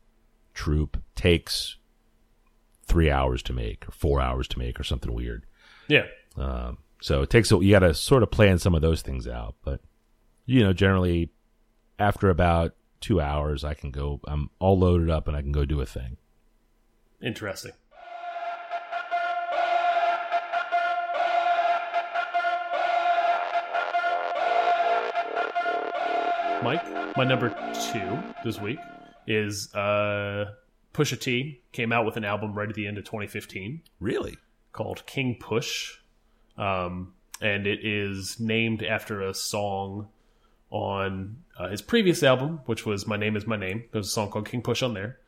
troop 0.54 1.02
takes 1.14 1.76
three 2.84 3.10
hours 3.10 3.42
to 3.44 3.52
make 3.52 3.86
or 3.86 3.92
four 3.92 4.20
hours 4.20 4.48
to 4.48 4.58
make 4.58 4.80
or 4.80 4.84
something 4.84 5.12
weird. 5.12 5.44
Yeah. 5.88 6.06
Um, 6.36 6.78
so 7.00 7.22
it 7.22 7.30
takes 7.30 7.52
a, 7.52 7.56
you 7.62 7.70
got 7.70 7.80
to 7.80 7.94
sort 7.94 8.22
of 8.22 8.30
plan 8.30 8.58
some 8.58 8.74
of 8.74 8.80
those 8.80 9.02
things 9.02 9.28
out, 9.28 9.54
but 9.62 9.80
you 10.46 10.64
know, 10.64 10.72
generally 10.72 11.30
after 11.98 12.30
about 12.30 12.74
two 13.00 13.20
hours, 13.20 13.64
I 13.64 13.74
can 13.74 13.90
go. 13.90 14.20
I'm 14.26 14.50
all 14.58 14.78
loaded 14.78 15.10
up 15.10 15.28
and 15.28 15.36
I 15.36 15.42
can 15.42 15.52
go 15.52 15.64
do 15.64 15.80
a 15.80 15.86
thing. 15.86 16.16
Interesting. 17.22 17.72
Mike, 26.62 26.84
my 27.16 27.24
number 27.24 27.50
two 27.92 28.18
this 28.44 28.60
week 28.60 28.78
is 29.28 29.72
uh, 29.74 30.46
Pusha 30.92 31.18
T 31.18 31.60
came 31.72 31.92
out 31.92 32.04
with 32.04 32.16
an 32.16 32.24
album 32.24 32.52
right 32.52 32.68
at 32.68 32.74
the 32.74 32.86
end 32.86 32.98
of 32.98 33.04
2015 33.04 33.80
Really? 34.00 34.36
called 34.72 35.06
King 35.06 35.36
Push, 35.40 35.98
um, 36.56 37.14
and 37.40 37.66
it 37.66 37.84
is 37.84 38.38
named 38.40 38.82
after 38.82 39.22
a 39.22 39.32
song 39.34 40.08
on 40.70 41.36
uh, 41.58 41.68
his 41.68 41.82
previous 41.82 42.22
album, 42.22 42.60
which 42.66 42.84
was 42.84 43.06
"My 43.06 43.16
Name 43.16 43.36
Is 43.36 43.46
My 43.46 43.56
Name." 43.56 43.84
There's 43.92 44.08
a 44.08 44.10
song 44.10 44.30
called 44.30 44.48
King 44.48 44.62
Push 44.62 44.82
on 44.82 44.94
there, 44.94 45.18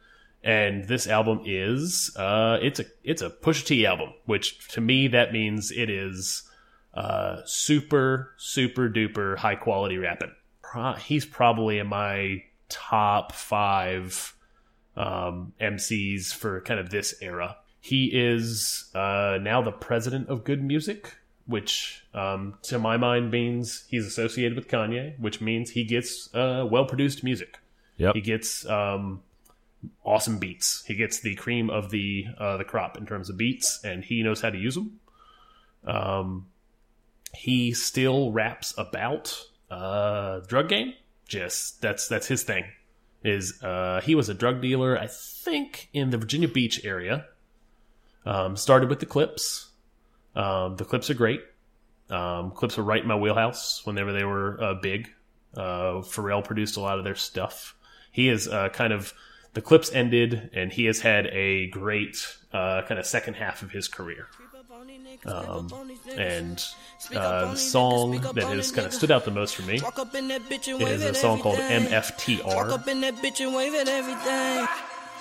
and 0.43 0.87
this 0.87 1.07
album 1.07 1.43
is 1.45 2.15
uh, 2.17 2.59
it's 2.63 2.81
a 2.81 2.85
it's 3.05 3.23
a 3.23 3.31
Pusha 3.31 3.67
T 3.67 3.87
album, 3.87 4.11
which 4.27 4.69
to 4.69 4.81
me 4.81 5.09
that 5.09 5.33
means 5.33 5.71
it 5.71 5.91
is 5.91 6.43
uh, 6.95 7.39
super 7.45 8.35
super 8.37 8.89
duper 8.89 9.37
high 9.37 9.57
quality 9.57 9.99
rapping. 9.99 10.33
Pro 10.63 10.95
he's 10.95 11.25
probably 11.25 11.79
in 11.79 11.87
my 11.87 12.43
top 12.69 13.33
five 13.33 14.35
um, 14.97 15.53
MCs 15.61 16.33
for 16.33 16.61
kind 16.63 16.81
of 16.81 16.91
this 16.91 17.15
era. 17.21 17.57
He 17.81 18.11
is 18.13 18.91
uh, 18.95 19.39
now 19.41 19.63
the 19.63 19.73
president 19.73 20.29
of 20.29 20.45
Good 20.45 20.63
Music, 20.63 21.17
which 21.51 22.05
um, 22.15 22.55
to 22.63 22.79
my 22.79 22.97
mind 22.97 23.31
means 23.31 23.85
he's 23.89 24.07
associated 24.07 24.57
with 24.57 24.69
Kanye, 24.69 25.19
which 25.19 25.41
means 25.41 25.71
he 25.71 25.85
gets 25.85 26.33
uh, 26.35 26.67
well 26.71 26.87
produced 26.87 27.25
music. 27.25 27.59
Yep. 27.97 28.15
He 28.15 28.21
gets 28.21 28.65
um, 28.67 29.23
awesome 30.05 30.39
beats. 30.39 30.85
He 30.87 30.95
gets 30.95 31.21
the 31.21 31.35
cream 31.35 31.69
of 31.69 31.91
the 31.91 32.27
uh, 32.39 32.57
the 32.57 32.65
crop 32.65 32.97
in 32.97 33.05
terms 33.05 33.29
of 33.29 33.37
beats, 33.37 33.81
and 33.85 34.05
he 34.05 34.23
knows 34.23 34.41
how 34.41 34.51
to 34.51 34.59
use 34.59 34.77
them. 34.77 35.01
Um, 35.85 36.47
he 37.35 37.73
still 37.73 38.33
raps 38.33 38.73
about 38.79 39.37
uh, 39.71 40.41
drug 40.47 40.69
game. 40.69 40.95
Just 41.27 41.83
that's 41.83 42.09
that's 42.09 42.29
his 42.29 42.45
thing. 42.45 42.65
Is 43.23 43.63
uh, 43.63 44.01
he 44.03 44.15
was 44.15 44.29
a 44.29 44.35
drug 44.35 44.63
dealer? 44.63 44.99
I 44.99 45.09
think 45.09 45.89
in 45.93 46.11
the 46.11 46.19
Virginia 46.19 46.49
Beach 46.49 46.85
area. 46.85 47.27
Um, 48.27 48.57
started 48.57 48.91
with 48.91 49.01
the 49.01 49.07
Clipse. 49.07 49.70
Um, 50.35 50.77
the 50.77 50.85
Clipse 50.85 51.11
are 51.11 51.15
great. 51.15 51.43
Um, 52.09 52.51
Clipse 52.53 52.77
were 52.77 52.85
right 52.85 53.03
in 53.03 53.09
my 53.09 53.17
wheelhouse 53.17 53.83
whenever 53.85 54.13
they 54.13 54.25
were 54.25 54.63
uh, 54.63 54.75
big. 54.75 55.11
Uh, 55.55 56.03
Pharrell 56.03 56.45
produced 56.45 56.77
a 56.77 56.81
lot 56.81 56.99
of 56.99 57.05
their 57.05 57.15
stuff. 57.15 57.75
He 58.13 58.29
is 58.29 58.49
uh, 58.49 58.69
kind 58.71 58.93
of 58.93 59.13
the 59.55 59.61
Clipse 59.63 59.93
ended, 59.93 60.51
and 60.53 60.73
he 60.73 60.85
has 60.87 61.01
had 61.01 61.27
a 61.29 61.69
great 61.69 62.25
uh, 62.53 62.83
kind 62.83 62.99
of 62.99 63.07
second 63.07 63.35
half 63.35 63.63
of 63.63 63.71
his 63.73 63.89
career. 63.89 64.29
Um, 65.27 65.69
and 66.17 66.65
uh, 67.15 67.51
the 67.51 67.57
song 67.57 68.21
that 68.21 68.45
has 68.45 68.73
kind 68.73 68.87
of 68.87 68.95
stood 68.95 69.11
out 69.11 69.25
the 69.25 69.31
most 69.31 69.55
for 69.57 69.63
me 69.63 69.81
is 70.95 71.03
a 71.03 71.15
song 71.15 71.41
called 71.41 71.59
MFTR. 71.59 72.69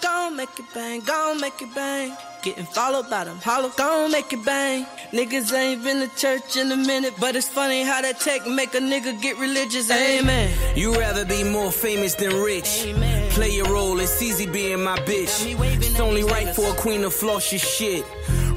Up 0.05 0.31
in 0.31 0.38
that 0.38 0.49
bitch 0.49 0.59
and 0.59 0.59
wave 0.59 0.59
at 0.59 0.59
everything. 0.59 0.59
Gon' 0.59 0.59
make 0.59 0.59
it 0.59 0.65
bang, 0.73 1.01
gon' 1.01 1.41
make 1.41 1.62
it 1.62 1.75
bang. 1.75 2.17
Getting 2.41 2.65
followed 2.65 3.09
by 3.09 3.25
them 3.25 3.38
hollow, 3.39 3.69
gon' 3.75 4.12
make 4.12 4.31
it 4.31 4.45
bang. 4.45 4.85
Niggas 5.12 5.53
ain't 5.53 5.83
been 5.83 6.07
to 6.07 6.15
church 6.15 6.55
in 6.55 6.71
a 6.71 6.77
minute, 6.77 7.13
but 7.19 7.35
it's 7.35 7.49
funny 7.49 7.83
how 7.83 8.01
that 8.01 8.19
tech 8.19 8.47
make 8.47 8.73
a 8.75 8.79
nigga 8.79 9.21
get 9.21 9.38
religious. 9.39 9.91
Amen. 9.91 10.49
You 10.75 10.93
rather 10.97 11.25
be 11.25 11.43
more 11.43 11.71
famous 11.71 12.15
than 12.15 12.33
rich. 12.35 12.85
Amen. 12.85 13.31
Play 13.31 13.51
your 13.51 13.67
role, 13.71 13.99
it's 13.99 14.21
easy 14.21 14.45
being 14.47 14.83
my 14.83 14.97
bitch. 14.99 15.39
Got 15.39 15.45
me 15.47 15.55
waving 15.55 15.91
It's 15.91 15.99
only 15.99 16.23
right 16.23 16.47
niggas. 16.47 16.55
for 16.55 16.71
a 16.71 16.75
queen 16.75 17.01
to 17.01 17.09
floss 17.09 17.51
your 17.51 17.59
shit. 17.59 18.05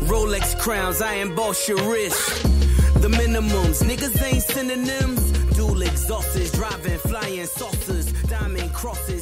Rolex 0.09 0.59
crowns, 0.61 1.01
I 1.03 1.15
emboss 1.15 1.69
your 1.69 1.79
wrist. 1.91 2.43
The 3.03 3.09
minimums, 3.09 3.83
niggas 3.83 4.23
ain't 4.23 4.43
synonyms. 4.43 5.33
Dual 5.57 5.81
exhausters, 5.83 6.53
driving 6.55 6.99
flying 6.99 7.47
saucers, 7.47 8.13
diamond 8.29 8.73
crosses, 8.73 9.22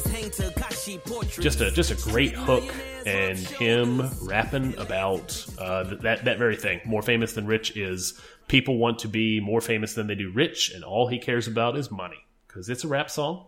Just 1.41 1.61
a 1.61 1.71
just 1.71 1.91
a 1.91 2.09
great 2.11 2.33
hook 2.33 2.63
and 3.05 3.37
him 3.37 4.09
rapping 4.21 4.77
about 4.77 5.45
uh, 5.57 5.83
that 6.01 6.25
that 6.25 6.37
very 6.37 6.55
thing. 6.55 6.81
More 6.85 7.01
famous 7.01 7.33
than 7.33 7.45
rich 7.47 7.75
is 7.75 8.19
people 8.47 8.77
want 8.77 8.99
to 8.99 9.07
be 9.07 9.39
more 9.39 9.61
famous 9.61 9.93
than 9.95 10.07
they 10.07 10.15
do 10.15 10.31
rich, 10.33 10.71
and 10.73 10.83
all 10.83 11.07
he 11.07 11.19
cares 11.19 11.47
about 11.47 11.77
is 11.77 11.89
money 11.91 12.17
because 12.47 12.69
it's 12.69 12.83
a 12.83 12.87
rap 12.87 13.09
song, 13.09 13.47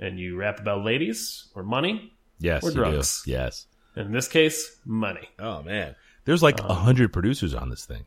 and 0.00 0.18
you 0.18 0.36
rap 0.36 0.58
about 0.60 0.84
ladies 0.84 1.48
or 1.54 1.62
money. 1.62 2.12
Yes, 2.40 2.62
Or 2.64 2.68
you 2.70 2.74
do. 2.74 2.80
drugs. 2.80 3.22
Yes. 3.26 3.66
In 3.96 4.12
this 4.12 4.28
case, 4.28 4.76
money. 4.84 5.28
Oh 5.38 5.62
man, 5.62 5.94
there's 6.24 6.42
like 6.42 6.60
a 6.60 6.74
hundred 6.74 7.12
producers 7.12 7.54
on 7.54 7.68
this 7.70 7.84
thing. 7.84 8.04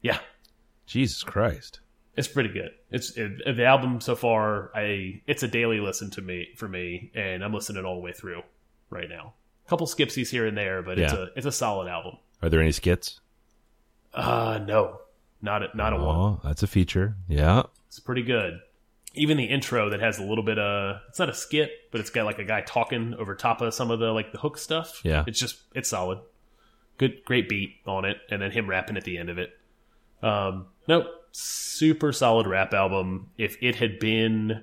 Yeah, 0.00 0.18
Jesus 0.86 1.22
Christ. 1.22 1.80
it's 2.16 2.28
pretty 2.28 2.50
good. 2.50 2.70
It's 2.90 3.16
it, 3.16 3.56
the 3.56 3.64
album 3.64 4.00
so 4.00 4.14
far. 4.16 4.70
I 4.74 5.20
it's 5.26 5.42
a 5.42 5.48
daily 5.48 5.80
listen 5.80 6.10
to 6.12 6.22
me 6.22 6.48
for 6.56 6.68
me, 6.68 7.12
and 7.14 7.44
I'm 7.44 7.52
listening 7.54 7.84
all 7.84 7.94
the 7.96 8.00
way 8.00 8.12
through 8.12 8.42
right 8.92 9.08
now. 9.08 9.34
A 9.66 9.68
couple 9.68 9.86
skipsies 9.86 10.30
here 10.30 10.46
and 10.46 10.56
there, 10.56 10.82
but 10.82 10.98
it's 10.98 11.12
a 11.12 11.28
it's 11.36 11.46
a 11.46 11.52
solid 11.52 11.88
album. 11.88 12.18
Are 12.42 12.48
there 12.48 12.60
any 12.60 12.72
skits? 12.72 13.20
Uh 14.14 14.60
no, 14.64 14.98
not 15.40 15.62
a, 15.62 15.76
not 15.76 15.92
a 15.92 15.96
one. 15.96 16.16
Oh, 16.16 16.40
that's 16.44 16.62
a 16.62 16.66
feature. 16.66 17.16
Yeah. 17.28 17.62
It's 17.88 18.00
pretty 18.00 18.22
good. 18.22 18.60
Even 19.14 19.36
the 19.36 19.44
intro 19.44 19.90
that 19.90 20.00
has 20.00 20.18
a 20.18 20.22
little 20.22 20.44
bit 20.44 20.58
of 20.58 20.96
it's 21.08 21.18
not 21.18 21.28
a 21.28 21.34
skit, 21.34 21.70
but 21.90 22.00
it's 22.00 22.10
got 22.10 22.24
like 22.24 22.38
a 22.38 22.44
guy 22.44 22.60
talking 22.62 23.14
over 23.18 23.34
top 23.34 23.60
of 23.60 23.72
some 23.74 23.90
of 23.90 23.98
the 23.98 24.12
like 24.12 24.32
the 24.32 24.38
hook 24.38 24.58
stuff. 24.58 25.00
Yeah. 25.04 25.24
It's 25.26 25.38
just 25.38 25.60
it's 25.74 25.88
solid. 25.88 26.18
Good 26.98 27.24
great 27.24 27.48
beat 27.48 27.76
on 27.86 28.04
it 28.04 28.18
and 28.30 28.42
then 28.42 28.50
him 28.50 28.68
rapping 28.68 28.96
at 28.96 29.04
the 29.04 29.18
end 29.18 29.30
of 29.30 29.38
it. 29.38 29.50
Um 30.22 30.66
nope. 30.86 31.06
Super 31.32 32.12
solid 32.12 32.46
rap 32.46 32.74
album. 32.74 33.30
If 33.38 33.56
it 33.62 33.76
had 33.76 33.98
been 33.98 34.62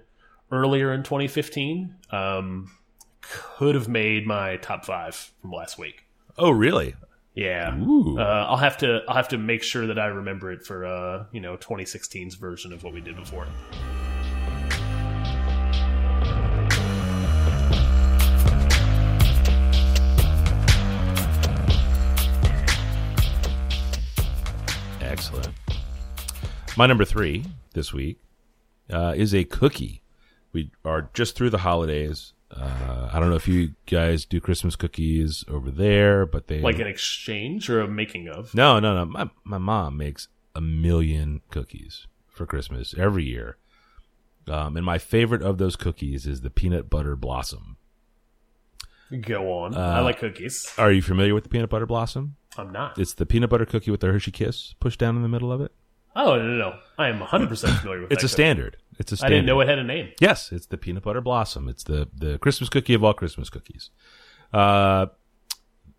earlier 0.52 0.94
in 0.94 1.04
2015, 1.04 1.96
um 2.12 2.72
could 3.30 3.76
have 3.76 3.88
made 3.88 4.26
my 4.26 4.58
top 4.58 4.86
5 4.86 5.32
from 5.42 5.52
last 5.52 5.78
week. 5.78 6.06
Oh, 6.38 6.52
really? 6.52 6.96
Yeah. 7.36 7.78
Uh, 7.78 8.22
I'll 8.22 8.58
have 8.58 8.78
to 8.80 9.02
I'll 9.08 9.16
have 9.16 9.30
to 9.30 9.38
make 9.38 9.64
sure 9.64 9.88
that 9.88 10.00
I 10.00 10.08
remember 10.08 10.52
it 10.52 10.66
for 10.66 10.86
uh, 10.86 11.26
you 11.32 11.40
know 11.40 11.56
2016's 11.58 12.36
version 12.36 12.74
of 12.74 12.84
what 12.84 12.94
we 12.94 13.00
did 13.02 13.16
before. 13.16 13.48
Excellent. 25.02 25.50
My 26.76 26.88
number 26.88 27.06
three 27.06 27.46
this 27.74 27.94
week 27.94 28.20
uh, 28.90 29.14
is 29.16 29.34
a 29.34 29.44
cookie. 29.44 30.02
We 30.52 30.72
are 30.84 31.10
just 31.14 31.36
through 31.36 31.52
the 31.52 31.60
holidays. 31.60 32.34
Uh, 32.52 33.10
I 33.14 33.20
don't 33.20 33.30
know 33.30 33.36
if 33.36 33.48
you 33.48 33.76
guys 33.86 34.26
do 34.26 34.42
Christmas 34.42 34.76
cookies 34.76 35.44
over 35.48 35.70
there, 35.70 36.26
but 36.26 36.48
they 36.48 36.62
Like 36.62 36.80
an 36.80 36.88
exchange 36.88 37.70
or 37.70 37.82
a 37.82 37.88
making 37.88 38.28
of. 38.28 38.54
no, 38.56 38.80
no, 38.80 38.96
no. 38.96 39.06
My 39.06 39.30
my 39.44 39.58
mom 39.60 39.98
makes 39.98 40.28
a 40.56 40.62
million 40.62 41.42
cookies 41.52 42.08
for 42.28 42.46
Christmas 42.48 42.96
every 42.98 43.24
year, 43.24 43.58
um, 44.48 44.76
and 44.78 44.86
my 44.86 44.98
favorite 44.98 45.44
of 45.44 45.60
those 45.60 45.76
cookies 45.76 46.26
is 46.26 46.42
the 46.42 46.50
peanut 46.50 46.90
butter 46.90 47.16
blossom. 47.16 47.78
Go 49.22 49.52
on. 49.64 49.76
Uh, 49.76 49.80
I 49.80 50.00
like 50.02 50.20
cookies. 50.20 50.72
Are 50.78 50.92
you 50.92 51.02
familiar 51.02 51.34
with 51.34 51.44
the 51.44 51.50
peanut 51.50 51.70
butter 51.70 51.86
blossom? 51.88 52.36
I'm 52.58 52.72
not. 52.72 52.98
It's 52.98 53.14
the 53.14 53.26
peanut 53.26 53.50
butter 53.50 53.66
cookie 53.66 53.92
with 53.92 54.02
the 54.02 54.08
Hershey 54.08 54.32
Kiss 54.32 54.74
pushed 54.80 55.00
down 55.00 55.16
in 55.16 55.22
the 55.22 55.28
middle 55.30 55.52
of 55.52 55.62
it. 55.62 55.72
Oh 56.16 56.36
no 56.36 56.44
no 56.44 56.58
no! 56.58 56.80
I 56.98 57.08
am 57.10 57.20
100 57.20 57.50
percent 57.50 57.78
familiar 57.80 58.02
with. 58.02 58.12
It's 58.12 58.24
a 58.24 58.28
cookie. 58.28 58.34
standard. 58.34 58.78
It's 58.98 59.12
a 59.12 59.16
I 59.16 59.18
standard. 59.18 59.34
I 59.34 59.38
didn't 59.38 59.46
know 59.48 59.60
it 59.62 59.68
had 59.68 59.80
a 59.80 59.84
name. 59.84 60.12
Yes, 60.20 60.52
it's 60.52 60.66
the 60.66 60.78
peanut 60.78 61.04
butter 61.04 61.22
blossom. 61.22 61.68
It's 61.70 61.84
the 61.84 62.10
the 62.16 62.38
Christmas 62.40 62.70
cookie 62.70 62.94
of 62.94 63.04
all 63.04 63.14
Christmas 63.14 63.50
cookies. 63.50 63.90
Uh, 64.52 65.08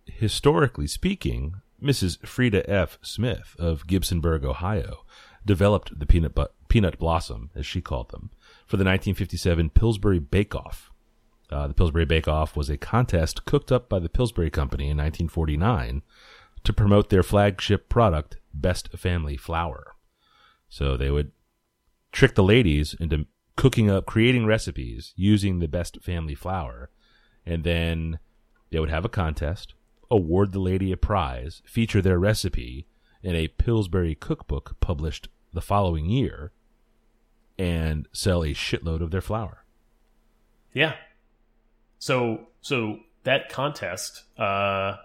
historically 0.07 0.87
speaking, 0.87 1.55
Mrs. 1.83 2.19
Freda 2.21 2.65
F. 2.69 2.99
Smith 3.03 3.55
of 3.59 3.87
Gibsonburg, 3.87 4.45
Ohio, 4.45 5.05
developed 5.47 5.99
the 5.99 6.07
peanut 6.07 6.35
bu- 6.35 6.47
peanut 6.69 6.99
blossom, 6.99 7.51
as 7.55 7.65
she 7.65 7.81
called 7.81 8.11
them, 8.11 8.31
for 8.67 8.77
the 8.77 8.85
1957 8.85 9.71
Pillsbury 9.71 10.19
Bake 10.19 10.55
Off. 10.55 10.91
Uh, 11.51 11.67
the 11.67 11.75
Pillsbury 11.75 12.05
Bake 12.05 12.29
Off 12.29 12.57
was 12.57 12.69
a 12.69 12.77
contest 12.77 13.45
cooked 13.45 13.73
up 13.73 13.89
by 13.89 13.99
the 13.99 14.09
Pillsbury 14.09 14.51
Company 14.51 14.85
in 14.85 14.97
1949 14.99 16.03
to 16.63 16.73
promote 16.73 17.09
their 17.11 17.23
flagship 17.23 17.89
product, 17.89 18.37
Best 18.53 18.91
Family 18.97 19.37
Flour. 19.37 19.95
So 20.71 20.97
they 20.97 21.11
would 21.11 21.33
trick 22.13 22.35
the 22.35 22.43
ladies 22.43 22.95
into 22.99 23.27
cooking 23.57 23.91
up, 23.91 24.07
creating 24.07 24.47
recipes 24.47 25.13
using 25.17 25.59
the 25.59 25.69
best 25.69 26.03
family 26.03 26.35
flour, 26.35 26.89
and 27.45 27.63
then 27.65 28.19
they 28.71 28.79
would 28.81 28.89
have 28.89 29.05
a 29.05 29.09
contest, 29.11 29.75
award 30.11 30.53
the 30.53 30.59
lady 30.61 30.93
a 30.93 30.97
prize, 30.97 31.61
feature 31.67 32.01
their 32.01 32.19
recipe 32.19 32.87
in 33.23 33.35
a 33.35 33.49
Pillsbury 33.49 34.15
cookbook 34.15 34.77
published 34.81 35.29
the 35.53 35.61
following 35.61 36.07
year, 36.07 36.53
and 37.59 38.09
sell 38.13 38.43
a 38.43 38.55
shitload 38.55 39.03
of 39.03 39.11
their 39.11 39.21
flour. 39.21 39.65
Yeah. 40.73 40.95
So 41.99 42.47
so 42.63 43.01
that 43.25 43.51
contest, 43.51 44.25
uh, 44.39 44.97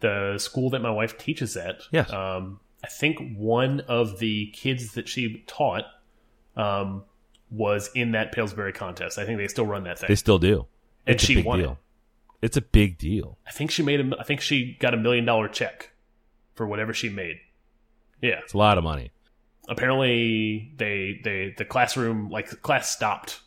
the 0.00 0.38
school 0.38 0.70
that 0.70 0.80
my 0.82 0.90
wife 0.90 1.16
teaches 1.18 1.56
at, 1.56 1.82
Yes. 1.92 2.12
um, 2.12 2.58
I 2.82 2.88
think 2.88 3.36
one 3.36 3.80
of 3.80 4.18
the 4.18 4.46
kids 4.52 4.94
that 4.94 5.08
she 5.08 5.44
taught 5.46 5.84
um, 6.56 7.04
was 7.50 7.90
in 7.94 8.12
that 8.12 8.32
Pillsbury 8.32 8.72
contest. 8.72 9.18
I 9.18 9.24
think 9.24 9.38
they 9.38 9.48
still 9.48 9.66
run 9.66 9.84
that 9.84 9.98
thing. 9.98 10.08
They 10.08 10.16
still 10.16 10.38
do. 10.38 10.66
And 11.06 11.14
it's 11.14 11.24
she 11.24 11.34
a 11.34 11.36
big 11.36 11.44
won 11.44 11.60
it. 11.60 11.62
deal. 11.62 11.78
It's 12.40 12.56
a 12.56 12.60
big 12.62 12.98
deal. 12.98 13.38
I 13.46 13.52
think 13.52 13.70
she 13.70 13.82
made 13.82 14.00
a. 14.00 14.18
I 14.18 14.24
think 14.24 14.40
she 14.40 14.76
got 14.80 14.94
a 14.94 14.96
million 14.96 15.24
dollar 15.24 15.48
check 15.48 15.92
for 16.54 16.66
whatever 16.66 16.92
she 16.92 17.08
made. 17.08 17.36
Yeah. 18.20 18.40
It's 18.42 18.52
a 18.52 18.58
lot 18.58 18.78
of 18.78 18.84
money. 18.84 19.12
Apparently, 19.68 20.72
they 20.76 21.20
they 21.22 21.54
the 21.56 21.64
classroom 21.64 22.30
like 22.30 22.62
class 22.62 22.90
stopped 22.90 23.40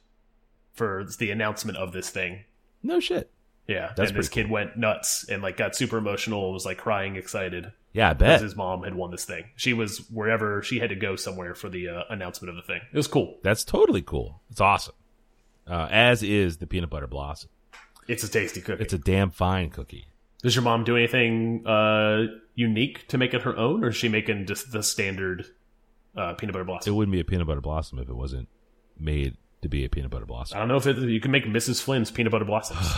for 0.74 1.06
the 1.20 1.32
announcement 1.32 1.78
of 1.78 1.92
this 1.92 2.10
thing. 2.10 2.46
No 2.84 3.00
shit. 3.00 3.32
Yeah, 3.68 3.94
That's 3.96 4.12
and 4.12 4.20
this 4.20 4.30
kid 4.30 4.50
went 4.50 4.78
nuts 4.78 5.26
and 5.28 5.42
like 5.42 5.58
got 5.58 5.76
super 5.76 5.98
emotional 5.98 6.46
and 6.46 6.54
was 6.54 6.66
like 6.66 6.78
crying 6.78 7.16
excited 7.16 7.72
Yeah, 7.96 8.10
I 8.10 8.14
bet. 8.14 8.42
his 8.42 8.56
mom 8.58 8.84
had 8.84 8.94
won 8.94 9.10
this 9.12 9.24
thing. 9.24 9.46
She 9.56 9.72
was 9.74 10.00
wherever 10.12 10.62
she 10.62 10.80
had 10.80 10.90
to 10.90 10.96
go 10.96 11.16
somewhere 11.16 11.56
for 11.56 11.70
the 11.70 11.88
uh, 11.88 12.04
announcement 12.10 12.50
of 12.50 12.56
the 12.58 12.62
thing. 12.62 12.82
It 12.92 12.98
was 12.98 13.08
cool. 13.08 13.38
That's 13.42 13.64
totally 13.64 14.02
cool. 14.02 14.42
It's 14.52 14.60
awesome. 14.60 14.96
Uh, 15.66 15.88
as 15.90 16.22
is 16.22 16.58
the 16.58 16.68
peanut 16.68 16.90
butter 16.90 17.08
blossom. 17.08 17.50
It's 18.08 18.24
a 18.24 18.28
tasty 18.30 18.60
cookie. 18.62 18.84
It's 18.84 18.94
a 18.94 18.98
damn 18.98 19.32
fine 19.32 19.70
cookie. 19.70 20.08
Does 20.44 20.56
your 20.56 20.64
mom 20.64 20.84
do 20.84 20.96
anything 20.98 21.66
uh, 21.66 22.26
unique 22.54 23.08
to 23.08 23.18
make 23.18 23.34
it 23.34 23.44
her 23.44 23.56
own, 23.58 23.84
or 23.84 23.88
is 23.88 23.96
she 23.96 24.10
making 24.10 24.46
just 24.46 24.72
the 24.72 24.84
standard 24.84 25.46
uh, 26.16 26.34
peanut 26.34 26.54
butter 26.54 26.66
blossom? 26.66 26.94
It 26.94 26.96
wouldn't 26.96 27.14
be 27.14 27.22
a 27.22 27.26
peanut 27.26 27.48
butter 27.48 27.62
blossom 27.62 27.98
if 28.00 28.10
it 28.10 28.14
wasn't 28.16 28.48
made 29.00 29.38
to 29.62 29.70
be 29.70 29.86
a 29.86 29.90
peanut 29.90 30.12
butter 30.12 30.26
blossom. 30.26 30.58
I 30.58 30.60
don't 30.60 30.68
know 30.68 30.76
if 30.76 30.86
it, 30.86 30.98
you 30.98 31.20
can 31.22 31.32
make 31.32 31.46
Mrs. 31.46 31.82
Flynn's 31.82 32.12
peanut 32.12 32.32
butter 32.32 32.46
blossoms. 32.46 32.86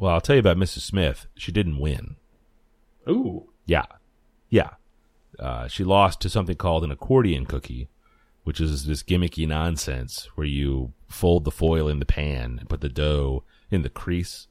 Well, 0.00 0.14
I'll 0.14 0.20
tell 0.22 0.34
you 0.34 0.40
about 0.40 0.56
Mrs. 0.56 0.80
Smith. 0.80 1.26
She 1.36 1.52
didn't 1.52 1.78
win. 1.78 2.16
Ooh, 3.08 3.50
Yeah. 3.66 3.84
Yeah. 4.52 4.70
Uh, 5.38 5.66
she 5.66 5.82
lost 5.82 6.20
to 6.20 6.28
something 6.28 6.56
called 6.56 6.84
an 6.84 6.90
accordion 6.90 7.46
cookie, 7.46 7.88
which 8.44 8.60
is 8.60 8.84
this 8.84 9.02
gimmicky 9.02 9.48
nonsense 9.48 10.28
where 10.34 10.46
you 10.46 10.92
fold 11.08 11.44
the 11.44 11.50
foil 11.50 11.88
in 11.88 12.00
the 12.00 12.04
pan 12.04 12.58
and 12.60 12.68
put 12.68 12.82
the 12.82 12.90
dough 12.90 13.44
in 13.70 13.80
the 13.80 13.88
crease 13.88 14.48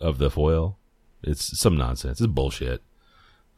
of 0.00 0.18
the 0.18 0.30
foil. 0.30 0.78
It's 1.22 1.58
some 1.58 1.76
nonsense. 1.76 2.20
It's 2.20 2.26
bullshit. 2.28 2.80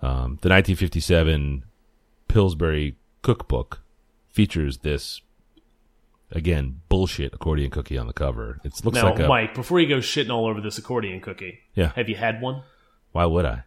Um, 0.00 0.38
the 0.40 0.48
1957 0.48 1.64
Pillsbury 2.28 2.96
cookbook 3.22 3.82
features 4.28 4.78
this, 4.78 5.20
again, 6.30 6.80
bullshit 6.88 7.34
accordion 7.34 7.70
cookie 7.70 7.98
on 7.98 8.06
the 8.06 8.12
cover. 8.14 8.60
It 8.64 8.72
looks 8.82 8.96
now 8.96 9.10
like 9.10 9.18
a. 9.20 9.28
Mike, 9.28 9.54
before 9.54 9.78
you 9.78 9.88
go 9.88 9.98
shitting 9.98 10.30
all 10.32 10.46
over 10.46 10.60
this 10.62 10.78
accordion 10.78 11.20
cookie, 11.20 11.60
Yeah. 11.74 11.92
have 11.96 12.08
you 12.08 12.16
had 12.16 12.40
one? 12.40 12.62
Why 13.12 13.26
would 13.26 13.44
I? 13.44 13.64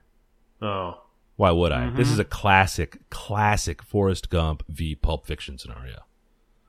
Oh, 0.61 1.01
Why 1.37 1.51
would 1.51 1.71
I? 1.71 1.89
This 1.91 2.07
Mm-hmm. 2.07 2.13
is 2.13 2.19
a 2.19 2.25
classic, 2.25 2.97
classic 3.09 3.81
Forrest 3.81 4.29
Gump 4.29 4.63
v 4.67 4.93
Pulp 4.95 5.25
Fiction 5.25 5.57
scenario. 5.57 5.99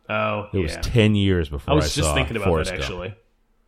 oh, 0.09 0.49
It 0.53 0.59
yeah. 0.59 0.63
was 0.63 0.77
ten 0.83 1.15
years 1.17 1.49
before 1.49 1.73
I 1.73 1.75
I, 1.75 1.77
was 1.77 1.95
just 1.95 2.09
saw 2.09 2.15
thinking 2.15 2.37
about 2.37 2.47
Forrest 2.49 2.71
that 2.71 2.77
Gump 2.81 2.85
actually. 2.91 3.15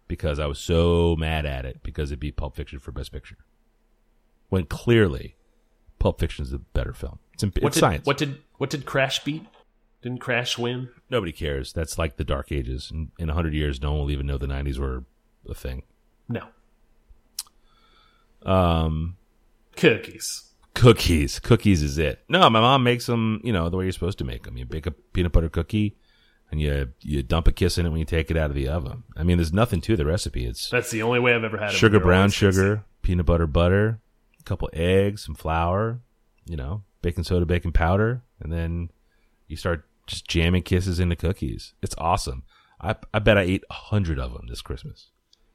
because 0.08 0.38
I 0.38 0.46
was 0.46 0.58
so 0.58 1.16
mad 1.18 1.44
at 1.46 1.64
it 1.64 1.82
because 1.82 2.12
it 2.12 2.20
beat 2.20 2.36
Pulp 2.36 2.54
Fiction 2.54 2.78
for 2.78 2.92
Best 2.92 3.12
Picture. 3.12 3.38
When 4.50 4.64
clearly, 4.66 5.36
Pulp 5.98 6.20
Fiction 6.20 6.44
is 6.44 6.52
a 6.52 6.58
better 6.58 6.92
film. 6.92 7.18
It's, 7.34 7.42
in, 7.42 7.50
What 7.60 7.68
it's 7.68 7.74
did 7.76 7.80
science. 7.80 8.06
what 8.06 8.18
did 8.18 8.38
what 8.58 8.68
did 8.70 8.84
Crash 8.86 9.24
beat? 9.24 9.46
Didn't 10.02 10.20
Crash 10.20 10.56
win? 10.58 10.88
Nobody 11.10 11.30
cares. 11.32 11.72
That's 11.72 11.98
like 11.98 12.16
the 12.16 12.24
Dark 12.24 12.50
Ages. 12.52 12.90
In, 12.92 13.10
in 13.18 13.28
hundred 13.30 13.54
years, 13.54 13.80
no 13.82 13.92
one 13.92 14.00
will 14.00 14.10
even 14.10 14.26
know 14.26 14.36
the 14.38 14.46
'90s 14.46 14.78
were 14.78 15.04
a 15.48 15.54
thing. 15.54 15.82
No. 16.28 16.46
Um, 18.42 19.16
Cookies. 19.76 20.49
Cookies. 20.74 21.38
Cookies 21.40 21.82
is 21.82 21.98
it. 21.98 22.20
No, 22.28 22.48
my 22.50 22.60
mom 22.60 22.82
makes 22.82 23.06
them, 23.06 23.40
you 23.44 23.52
know, 23.52 23.68
the 23.68 23.76
way 23.76 23.84
you're 23.84 23.92
supposed 23.92 24.18
to 24.18 24.24
make 24.24 24.44
them. 24.44 24.56
You 24.56 24.64
bake 24.64 24.86
a 24.86 24.90
peanut 24.90 25.32
butter 25.32 25.48
cookie, 25.48 25.96
and 26.50 26.60
you 26.60 26.92
you 27.00 27.22
dump 27.22 27.48
a 27.48 27.52
kiss 27.52 27.78
in 27.78 27.86
it 27.86 27.90
when 27.90 27.98
you 27.98 28.04
take 28.04 28.30
it 28.30 28.36
out 28.36 28.50
of 28.50 28.56
the 28.56 28.68
oven. 28.68 29.04
I 29.16 29.22
mean, 29.22 29.38
there's 29.38 29.52
nothing 29.52 29.80
to 29.82 29.96
the 29.96 30.04
recipe. 30.06 30.46
It's 30.46 30.70
That's 30.70 30.90
the 30.90 31.02
only 31.02 31.20
way 31.20 31.34
I've 31.34 31.44
ever 31.44 31.58
had 31.58 31.70
it. 31.70 31.76
sugar, 31.76 32.00
brown 32.00 32.30
sugar, 32.30 32.84
peanut 33.02 33.26
butter, 33.26 33.46
butter, 33.46 34.00
a 34.38 34.42
couple 34.44 34.68
eggs, 34.72 35.24
some 35.24 35.34
flour, 35.34 36.00
you 36.46 36.56
know, 36.56 36.82
baking 37.02 37.24
soda, 37.24 37.46
baking 37.46 37.72
powder, 37.72 38.22
and 38.40 38.52
then 38.52 38.90
you 39.46 39.56
start 39.56 39.86
just 40.06 40.26
jamming 40.26 40.62
kisses 40.62 40.98
into 40.98 41.16
cookies. 41.16 41.74
It's 41.82 41.94
awesome. 41.98 42.42
I 42.80 42.96
I 43.12 43.18
bet 43.18 43.36
I 43.38 43.42
ate 43.42 43.64
a 43.70 43.74
hundred 43.74 44.18
of 44.18 44.32
them 44.32 44.46
this 44.48 44.62
Christmas. 44.62 45.10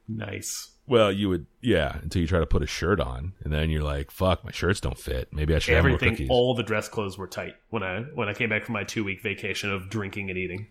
Nice. 0.08 0.70
Well, 0.88 1.10
you 1.10 1.28
would, 1.28 1.46
yeah, 1.60 1.98
until 2.02 2.22
you 2.22 2.28
try 2.28 2.38
to 2.38 2.46
put 2.46 2.62
a 2.62 2.66
shirt 2.66 3.00
on, 3.00 3.32
and 3.42 3.52
then 3.52 3.70
you're 3.70 3.82
like, 3.82 4.12
"Fuck, 4.12 4.44
my 4.44 4.52
shirts 4.52 4.80
don't 4.80 4.96
fit. 4.98 5.32
Maybe 5.32 5.52
I 5.54 5.58
should 5.58 5.74
have 5.74 5.84
more 5.84 5.98
cookies." 5.98 6.28
all 6.30 6.54
the 6.54 6.62
dress 6.62 6.88
clothes 6.88 7.18
were 7.18 7.26
tight 7.26 7.56
when 7.70 7.82
I 7.82 8.02
when 8.14 8.28
I 8.28 8.34
came 8.34 8.48
back 8.50 8.64
from 8.64 8.74
my 8.74 8.84
two 8.84 9.02
week 9.02 9.20
vacation 9.20 9.72
of 9.72 9.90
drinking 9.90 10.30
and 10.30 10.38
eating. 10.38 10.68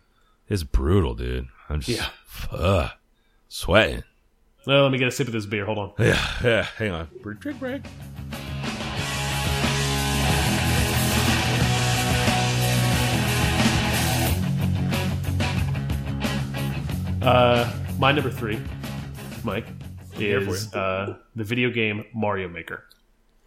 it's 0.48 0.63
brutal, 0.63 1.15
dude. 1.15 1.48
I'm 1.69 1.82
just, 1.82 2.00
Yeah. 2.00 2.10
ugh, 2.52 2.91
sweating. 3.50 4.04
Well, 4.65 4.84
let 4.84 4.91
me 4.91 4.98
get 5.00 5.08
a 5.10 5.12
sip 5.12 5.28
of 5.28 5.34
this 5.34 5.45
beer. 5.45 5.65
Hold 5.65 5.80
on. 5.80 5.91
Yeah, 6.00 6.28
yeah. 6.43 6.63
Hang 6.78 6.91
on, 6.91 7.10
drink 7.41 7.60
break. 7.60 7.82
Uh, 17.21 17.71
my 17.98 18.12
number 18.12 18.30
three, 18.30 18.60
Mike, 19.45 19.67
is 20.17 20.73
uh, 20.73 21.17
the 21.36 21.43
video 21.43 21.69
game 21.69 22.03
Mario 22.13 22.49
Maker. 22.49 22.84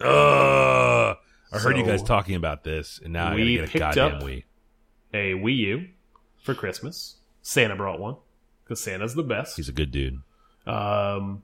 Ugh. 0.00 1.16
I 1.50 1.58
heard 1.58 1.76
you 1.76 1.84
guys 1.84 2.02
talking 2.02 2.37
about 2.37 2.62
this, 2.62 3.00
and 3.02 3.12
now 3.12 3.32
I 3.32 3.34
we 3.34 3.40
gotta 3.40 3.50
get 3.50 3.64
a 3.64 3.72
picked 3.72 3.96
goddamn 3.96 4.14
up- 4.18 4.22
Wii. 4.22 4.44
A 5.12 5.32
Wii 5.32 5.56
U 5.56 5.88
for 6.42 6.54
Christmas. 6.54 7.16
Santa 7.42 7.74
brought 7.74 7.98
one 7.98 8.16
because 8.64 8.80
Santa's 8.80 9.14
the 9.14 9.22
best. 9.22 9.56
He's 9.56 9.68
a 9.68 9.72
good 9.72 9.90
dude. 9.90 10.20
Um, 10.66 11.42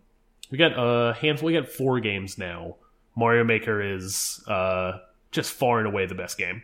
we 0.51 0.59
got 0.59 0.73
a 0.77 1.15
handful. 1.15 1.47
We 1.47 1.55
got 1.55 1.69
four 1.69 1.99
games 2.01 2.39
now. 2.39 2.77
Mario 3.17 3.43
Maker 3.43 3.81
is 3.81 4.45
uh, 4.47 4.99
just 5.31 5.53
far 5.53 5.79
and 5.79 5.89
away 5.89 6.07
the 6.07 6.15
best 6.15 6.37
game. 6.39 6.63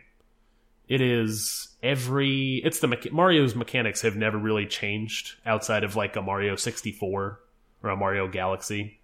It 0.87 1.01
is 1.01 1.69
every. 1.81 2.61
It's 2.63 2.79
the 2.79 3.09
Mario's 3.11 3.55
mechanics 3.55 4.01
have 4.03 4.15
never 4.15 4.37
really 4.37 4.67
changed 4.67 5.35
outside 5.45 5.83
of 5.83 5.95
like 5.95 6.15
a 6.15 6.21
Mario 6.21 6.55
sixty 6.55 6.91
four 6.91 7.39
or 7.83 7.95
Mario 7.95 8.27
Galaxy. 8.27 8.99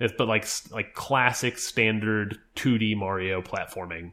It's, 0.00 0.12
but 0.16 0.28
like 0.28 0.46
like 0.70 0.94
classic 0.94 1.58
standard 1.58 2.38
two 2.54 2.78
D 2.78 2.94
Mario 2.94 3.42
platforming 3.42 4.12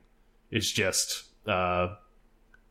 is 0.50 0.72
just 0.72 1.26
uh, 1.48 1.96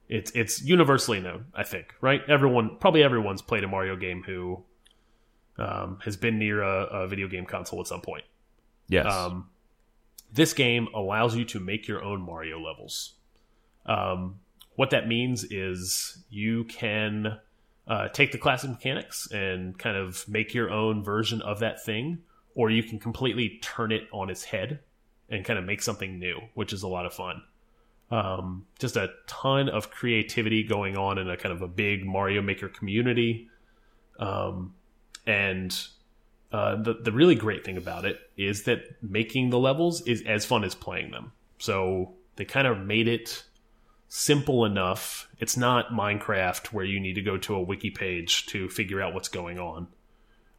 it's 0.08 0.30
it's 0.32 0.62
universally 0.62 1.20
known. 1.20 1.46
I 1.54 1.62
think 1.62 1.94
right. 2.00 2.22
Everyone 2.28 2.76
probably 2.80 3.02
everyone's 3.02 3.42
played 3.42 3.62
a 3.62 3.68
Mario 3.68 3.96
game 3.96 4.22
who 4.24 4.64
um, 5.58 5.98
has 6.04 6.16
been 6.16 6.38
near 6.38 6.62
a, 6.62 6.84
a 6.84 7.08
video 7.08 7.28
game 7.28 7.46
console 7.46 7.80
at 7.80 7.86
some 7.86 8.00
point. 8.00 8.24
Yes. 8.88 9.06
Um, 9.06 9.48
this 10.32 10.52
game 10.52 10.88
allows 10.92 11.36
you 11.36 11.44
to 11.44 11.60
make 11.60 11.86
your 11.86 12.02
own 12.02 12.20
Mario 12.20 12.60
levels. 12.60 13.14
Um, 13.86 14.40
what 14.74 14.90
that 14.90 15.06
means 15.06 15.44
is 15.44 16.24
you 16.28 16.64
can 16.64 17.38
uh, 17.86 18.08
take 18.08 18.32
the 18.32 18.38
classic 18.38 18.70
mechanics 18.70 19.28
and 19.30 19.78
kind 19.78 19.96
of 19.96 20.26
make 20.28 20.54
your 20.54 20.70
own 20.70 21.04
version 21.04 21.42
of 21.42 21.60
that 21.60 21.84
thing, 21.84 22.18
or 22.54 22.70
you 22.70 22.82
can 22.82 22.98
completely 22.98 23.58
turn 23.62 23.92
it 23.92 24.08
on 24.12 24.30
its 24.30 24.44
head 24.44 24.80
and 25.28 25.44
kind 25.44 25.58
of 25.58 25.64
make 25.64 25.82
something 25.82 26.18
new, 26.18 26.38
which 26.54 26.72
is 26.72 26.82
a 26.82 26.88
lot 26.88 27.06
of 27.06 27.12
fun. 27.12 27.42
Um, 28.10 28.66
just 28.78 28.96
a 28.96 29.10
ton 29.26 29.68
of 29.68 29.90
creativity 29.90 30.62
going 30.62 30.96
on 30.96 31.18
in 31.18 31.28
a 31.28 31.36
kind 31.36 31.54
of 31.54 31.62
a 31.62 31.68
big 31.68 32.04
Mario 32.04 32.42
Maker 32.42 32.68
community. 32.68 33.48
Um, 34.18 34.74
and 35.26 35.76
uh, 36.52 36.76
the 36.76 36.94
the 36.94 37.10
really 37.10 37.34
great 37.34 37.64
thing 37.64 37.76
about 37.76 38.04
it 38.04 38.20
is 38.36 38.64
that 38.64 38.84
making 39.02 39.50
the 39.50 39.58
levels 39.58 40.02
is 40.02 40.22
as 40.22 40.44
fun 40.44 40.64
as 40.64 40.74
playing 40.74 41.10
them. 41.10 41.32
So 41.58 42.12
they 42.36 42.44
kind 42.44 42.66
of 42.66 42.78
made 42.78 43.08
it 43.08 43.42
simple 44.16 44.64
enough. 44.64 45.26
It's 45.40 45.56
not 45.56 45.90
Minecraft 45.90 46.72
where 46.72 46.84
you 46.84 47.00
need 47.00 47.14
to 47.14 47.20
go 47.20 47.36
to 47.38 47.56
a 47.56 47.60
wiki 47.60 47.90
page 47.90 48.46
to 48.46 48.68
figure 48.68 49.02
out 49.02 49.12
what's 49.12 49.26
going 49.26 49.58
on, 49.58 49.88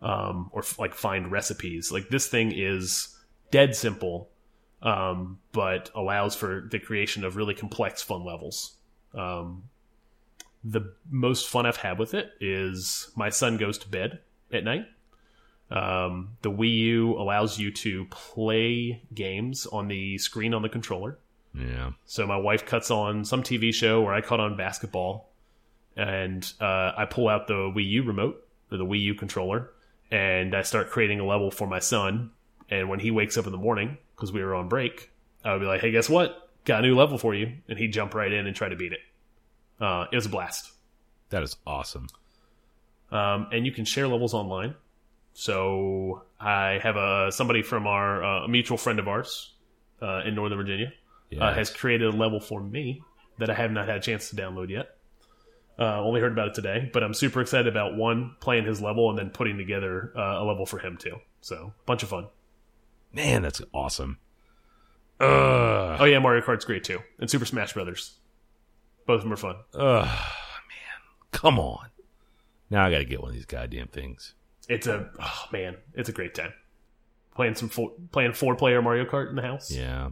um, 0.02 0.50
or 0.52 0.62
like 0.78 0.94
find 0.94 1.32
recipes. 1.32 1.90
Like 1.90 2.10
this 2.10 2.28
thing 2.28 2.52
is 2.54 3.18
dead 3.52 3.74
simple, 3.74 4.30
um, 4.82 5.40
but 5.54 5.90
allows 5.96 6.36
for 6.36 6.68
the 6.70 6.80
creation 6.80 7.24
of 7.24 7.38
really 7.38 7.54
complex, 7.54 8.02
fun 8.02 8.26
levels. 8.26 8.76
Um, 9.14 9.64
the 10.62 10.94
most 11.10 11.48
fun 11.48 11.66
I've 11.66 11.78
had 11.78 11.98
with 11.98 12.14
it 12.14 12.32
is 12.42 13.10
my 13.16 13.30
son 13.30 13.56
goes 13.56 13.78
to 13.78 13.88
bed 13.88 14.20
at 14.52 14.66
night. 14.66 14.86
Um, 15.72 16.32
the 16.42 16.52
Wii 16.52 16.76
U 16.76 17.14
allows 17.14 17.58
you 17.58 17.72
to 17.72 18.04
play 18.10 19.02
games 19.14 19.66
on 19.66 19.88
the 19.88 20.18
screen 20.18 20.54
on 20.54 20.62
the 20.62 20.68
controller. 20.70 21.20
Yeah. 21.58 21.92
So 22.06 22.26
my 22.28 22.38
wife 22.38 22.66
cuts 22.66 22.92
on 22.92 23.26
some 23.26 23.44
TV 23.44 23.74
show 23.74 24.04
or 24.04 24.14
I 24.14 24.22
cut 24.22 24.40
on 24.40 24.58
basketball, 24.58 25.30
and 25.96 26.52
uh, 26.60 26.92
I 26.98 27.06
pull 27.10 27.28
out 27.30 27.48
the 27.48 27.54
Wii 27.54 27.88
U 27.90 28.04
remote 28.04 28.46
or 28.72 28.78
the 28.78 28.86
Wii 28.86 29.02
U 29.02 29.16
controller, 29.16 29.72
and 30.12 30.56
I 30.56 30.62
start 30.64 30.90
creating 30.90 31.20
a 31.20 31.26
level 31.26 31.52
for 31.52 31.68
my 31.68 31.80
son. 31.80 32.32
And 32.70 32.90
when 32.90 33.00
he 33.00 33.12
wakes 33.12 33.38
up 33.38 33.46
in 33.46 33.52
the 33.52 33.58
morning, 33.58 33.98
because 34.16 34.32
we 34.32 34.44
were 34.44 34.56
on 34.56 34.68
break, 34.68 35.12
I 35.44 35.54
would 35.54 35.60
be 35.60 35.68
like, 35.68 35.82
"Hey, 35.82 35.92
guess 35.92 36.10
what? 36.10 36.50
Got 36.66 36.84
a 36.84 36.88
new 36.88 36.96
level 36.96 37.18
for 37.18 37.34
you!" 37.36 37.54
And 37.70 37.78
he'd 37.78 37.94
jump 37.94 38.14
right 38.16 38.32
in 38.32 38.48
and 38.48 38.56
try 38.56 38.70
to 38.70 38.76
beat 38.76 38.92
it. 38.92 39.00
Uh, 39.80 40.06
it 40.12 40.16
was 40.16 40.26
a 40.26 40.30
blast. 40.30 40.72
That 41.30 41.44
is 41.44 41.58
awesome. 41.66 42.08
um, 43.12 43.48
and 43.52 43.66
you 43.66 43.72
can 43.72 43.86
share 43.86 44.08
levels 44.08 44.34
online. 44.34 44.76
So 45.34 46.24
I 46.40 46.80
have 46.82 46.96
a 46.96 47.32
somebody 47.32 47.62
from 47.62 47.88
our 47.88 48.24
uh, 48.24 48.46
a 48.46 48.48
mutual 48.48 48.78
friend 48.78 49.00
of 49.00 49.08
ours 49.08 49.54
uh, 50.02 50.22
in 50.26 50.34
Northern 50.36 50.58
Virginia 50.58 50.94
uh, 51.40 51.54
has 51.54 51.70
created 51.70 52.14
a 52.14 52.18
level 52.18 52.40
for 52.40 52.62
me 52.62 53.02
that 53.38 53.50
I 53.50 53.54
have 53.54 53.72
not 53.72 53.88
had 53.88 53.98
a 53.98 54.02
chance 54.02 54.30
to 54.30 54.36
download 54.36 54.70
yet. 54.70 54.98
Uh, 55.78 56.02
only 56.02 56.22
heard 56.22 56.32
about 56.32 56.50
it 56.50 56.54
today, 56.54 56.90
but 56.94 57.04
I'm 57.04 57.14
super 57.14 57.42
excited 57.42 57.68
about 57.68 57.96
one 57.96 58.36
playing 58.40 58.66
his 58.66 58.82
level 58.82 59.10
and 59.10 59.20
then 59.20 59.30
putting 59.30 59.58
together 59.58 60.14
uh, 60.16 60.42
a 60.42 60.44
level 60.46 60.66
for 60.66 60.80
him 60.80 60.96
too. 60.98 61.18
So 61.42 61.74
bunch 61.86 62.02
of 62.02 62.10
fun. 62.10 62.28
Man, 63.12 63.42
that's 63.42 63.62
awesome. 63.74 64.20
Ugh. 65.20 65.98
Oh 66.00 66.06
yeah, 66.06 66.20
Mario 66.20 66.42
Kart's 66.42 66.66
great 66.66 66.84
too, 66.84 67.00
and 67.20 67.30
Super 67.30 67.46
Smash 67.46 67.74
Brothers. 67.74 68.18
Both 69.06 69.18
of 69.18 69.24
them 69.24 69.34
are 69.34 69.38
fun. 69.38 69.56
Ugh. 69.74 70.06
Man, 70.06 71.32
come 71.32 71.60
on. 71.60 71.88
Now 72.70 72.86
I 72.86 72.92
got 72.92 73.00
to 73.00 73.06
get 73.06 73.22
one 73.22 73.30
of 73.30 73.36
these 73.36 73.46
goddamn 73.46 73.88
things. 73.88 74.34
It's 74.68 74.88
a 74.88 75.10
oh 75.20 75.44
man, 75.52 75.76
it's 75.94 76.10
a 76.10 76.14
great 76.14 76.36
time. 76.36 76.54
Playing 77.36 77.56
some 77.56 77.70
four, 77.70 77.92
playing 78.12 78.34
four 78.34 78.56
player 78.56 78.82
Mario 78.82 79.06
Kart 79.06 79.30
in 79.30 79.36
the 79.36 79.42
house. 79.42 79.70
Yeah. 79.70 80.12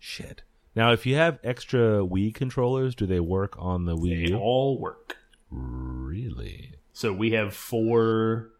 Shit. 0.00 0.42
Now, 0.74 0.92
if 0.92 1.04
you 1.04 1.14
have 1.16 1.38
extra 1.44 1.98
Wii 2.04 2.34
controllers, 2.34 2.94
do 2.94 3.06
they 3.06 3.20
work 3.20 3.54
on 3.58 3.84
the 3.84 3.96
Wii 3.96 4.08
U? 4.08 4.26
They 4.26 4.32
U? 4.32 4.38
all 4.38 4.80
work. 4.80 5.18
Really? 5.50 6.72
So 6.92 7.12
we 7.12 7.32
have 7.32 7.54
four 7.54 8.50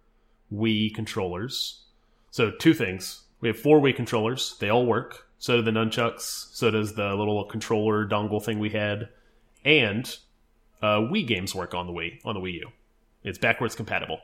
Wii 0.53 0.95
controllers. 0.95 1.85
So 2.31 2.51
two 2.51 2.75
things. 2.75 3.23
We 3.41 3.49
have 3.49 3.59
four 3.59 3.81
Wii 3.81 3.97
controllers. 3.97 4.57
They 4.61 4.69
all 4.69 4.87
work. 4.87 5.27
So 5.39 5.57
do 5.57 5.63
the 5.63 5.71
nunchucks. 5.71 6.55
So 6.55 6.71
does 6.71 6.95
the 6.95 7.15
little 7.15 7.45
controller 7.45 8.07
dongle 8.07 8.43
thing 8.45 8.59
we 8.59 8.71
had. 8.71 9.09
And 9.65 10.15
uh, 10.83 10.99
Wii 10.99 11.27
games 11.27 11.55
work 11.55 11.75
on 11.75 11.87
the 11.87 11.93
Wii 11.93 12.21
on 12.25 12.35
the 12.35 12.41
Wii 12.41 12.55
U. 12.55 12.69
It's 13.25 13.39
backwards 13.39 13.75
compatible. 13.75 14.21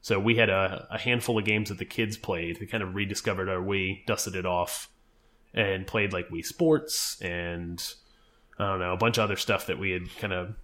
So 0.00 0.20
we 0.20 0.36
had 0.36 0.50
a, 0.50 0.86
a 0.90 0.98
handful 0.98 1.38
of 1.38 1.44
games 1.44 1.70
that 1.70 1.78
the 1.78 1.84
kids 1.84 2.16
played. 2.16 2.60
We 2.60 2.66
kind 2.66 2.82
of 2.82 2.94
rediscovered 2.94 3.48
our 3.48 3.60
Wii, 3.60 4.06
dusted 4.06 4.36
it 4.36 4.46
off, 4.46 4.88
and 5.56 5.86
played 5.86 6.12
like 6.12 6.28
Wii 6.28 6.44
Sports 6.44 7.20
and 7.20 7.82
I 8.58 8.66
don't 8.68 8.78
know 8.78 8.92
a 8.92 8.96
bunch 8.96 9.18
of 9.18 9.24
other 9.24 9.36
stuff 9.36 9.66
that 9.66 9.78
we 9.78 9.90
had 9.90 10.14
kind 10.18 10.32
of 10.32 10.54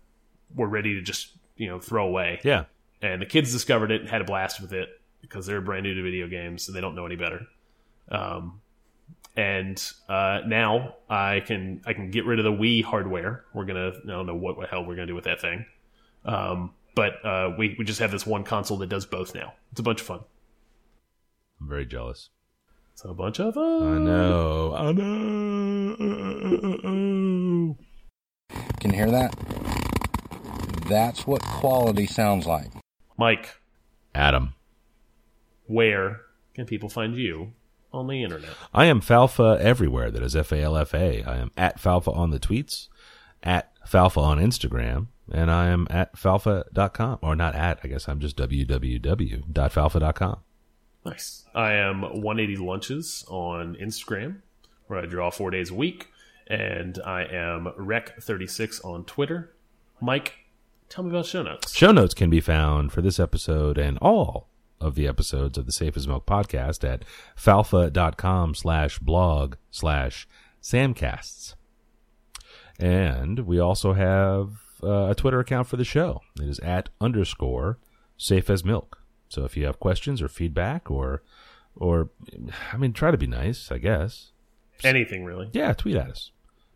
were 0.55 0.69
ready 0.69 0.95
to 0.95 1.01
just 1.03 1.33
you 1.57 1.67
know 1.69 1.81
throw 1.81 2.07
away 2.07 2.41
Yeah. 2.45 2.65
and 3.01 3.21
the 3.21 3.27
kids 3.27 3.51
discovered 3.53 3.91
it 3.91 4.03
and 4.03 4.11
had 4.11 4.21
a 4.21 4.25
blast 4.25 4.61
with 4.61 4.73
it 4.73 4.89
because 5.23 5.47
they're 5.47 5.61
brand 5.61 5.83
new 5.85 5.95
to 5.95 6.03
video 6.03 6.27
games 6.29 6.69
and 6.69 6.77
they 6.77 6.81
don't 6.81 6.95
know 6.95 7.07
any 7.07 7.17
better. 7.17 7.47
Um, 8.11 8.61
and 9.37 9.83
uh, 10.09 10.41
now 10.47 10.97
I 11.09 11.41
can 11.41 11.81
I 11.87 11.95
can 11.95 12.11
get 12.11 12.27
rid 12.27 12.39
of 12.39 12.45
the 12.45 12.53
Wii 12.53 12.85
hardware. 12.85 13.45
We're 13.55 13.65
gonna 13.65 13.93
I 14.05 14.07
don't 14.07 14.27
know 14.27 14.35
what 14.35 14.61
the 14.61 14.67
hell 14.67 14.85
we're 14.85 14.95
gonna 14.95 15.07
do 15.07 15.15
with 15.15 15.25
that 15.25 15.41
thing. 15.41 15.65
Um, 16.27 16.75
but 16.95 17.25
uh, 17.25 17.55
we 17.57 17.75
we 17.79 17.85
just 17.87 18.01
have 18.01 18.11
this 18.11 18.27
one 18.27 18.45
console 18.45 18.77
that 18.79 18.89
does 18.91 19.07
both 19.07 19.35
now. 19.35 19.55
It's 19.71 19.81
a 19.81 19.83
bunch 19.83 20.01
of 20.03 20.07
fun. 20.07 20.21
I'm 21.61 21.69
very 21.69 21.87
jealous. 21.87 22.29
It's 23.03 23.11
a 23.11 23.15
bunch 23.15 23.41
of 23.41 23.55
them. 23.55 23.83
I 23.83 23.99
know. 23.99 24.77
I 24.77 24.93
know. 24.93 25.97
Can 28.79 28.91
you 28.91 28.97
hear 28.97 29.11
that? 29.11 29.35
That's 30.89 31.27
what 31.27 31.43
quality 31.43 32.07
sounds 32.07 32.47
like. 32.47 32.71
Mike, 33.19 33.57
Adam. 34.15 34.55
where 35.67 36.21
can 36.55 36.65
people 36.65 36.89
find 36.89 37.17
you 37.17 37.55
on 37.93 38.07
the 38.07 38.23
internet? 38.23 38.51
I 38.73 38.85
am 38.85 39.01
Falfa 39.01 39.59
everywhere. 39.59 40.13
That 40.13 40.23
is 40.23 40.37
F 40.37 40.53
A 40.53 40.63
L 40.63 40.77
F 40.77 40.95
A. 40.95 41.25
I 41.25 41.39
am 41.39 41.51
at 41.57 41.83
Falfa 41.83 42.17
on 42.17 42.31
the 42.31 42.39
tweets, 42.39 42.87
at 43.43 43.73
Falfa 43.85 44.19
on 44.19 44.39
Instagram, 44.39 45.09
and 45.29 45.51
I 45.51 45.71
am 45.71 45.89
at 45.91 46.15
falfa.com. 46.15 47.19
Or 47.21 47.35
not 47.35 47.57
at, 47.57 47.81
I 47.83 47.89
guess 47.89 48.09
I'm 48.09 48.21
just 48.21 48.37
www.falfa.com. 48.37 50.39
Nice. 51.05 51.45
I 51.55 51.73
am 51.75 52.03
180 52.03 52.57
Lunches 52.57 53.25
on 53.29 53.77
Instagram, 53.77 54.37
where 54.87 55.01
I 55.01 55.07
draw 55.07 55.31
four 55.31 55.51
days 55.51 55.71
a 55.71 55.75
week. 55.75 56.09
And 56.47 57.01
I 57.05 57.25
am 57.25 57.73
Rec36 57.79 58.85
on 58.85 59.05
Twitter. 59.05 59.55
Mike, 60.01 60.35
tell 60.89 61.05
me 61.05 61.11
about 61.11 61.27
show 61.27 61.43
notes. 61.43 61.75
Show 61.75 61.93
notes 61.93 62.15
can 62.15 62.31
be 62.31 62.41
found 62.41 62.93
for 62.93 63.01
this 63.01 63.19
episode 63.19 63.79
and 63.79 63.99
all 63.99 64.49
of 64.81 64.95
the 64.95 65.07
episodes 65.07 65.57
of 65.57 65.67
the 65.67 65.73
Safe 65.73 65.97
as 65.97 66.09
Milk 66.09 66.27
podcast 66.27 66.89
at 66.89 67.05
falfa.com 67.37 68.55
slash 68.55 68.99
blog 68.99 69.55
slash 69.71 70.27
samcasts. 70.61 71.55
And 72.79 73.41
we 73.41 73.59
also 73.59 73.93
have 73.93 74.51
uh, 74.83 75.11
a 75.11 75.15
Twitter 75.15 75.39
account 75.41 75.69
for 75.69 75.77
the 75.77 75.85
show. 75.85 76.21
It 76.41 76.49
is 76.49 76.59
at 76.61 76.89
underscore 77.01 77.79
safe 78.17 78.51
as 78.51 78.65
milk. 78.65 79.02
So 79.33 79.45
if 79.45 79.57
you 79.57 79.65
have 79.65 79.81
questions 79.81 80.21
or 80.21 80.29
feedback 80.29 80.91
or, 80.91 81.23
or, 81.75 82.11
I 82.73 82.77
mean, 82.77 82.93
try 82.93 83.11
to 83.11 83.17
be 83.17 83.27
nice, 83.27 83.73
I 83.73 83.79
guess. 83.79 84.33
Anything, 84.85 85.25
really. 85.25 85.49
Yeah, 85.53 85.73
tweet 85.73 85.97
at 85.97 86.11
us. 86.11 86.33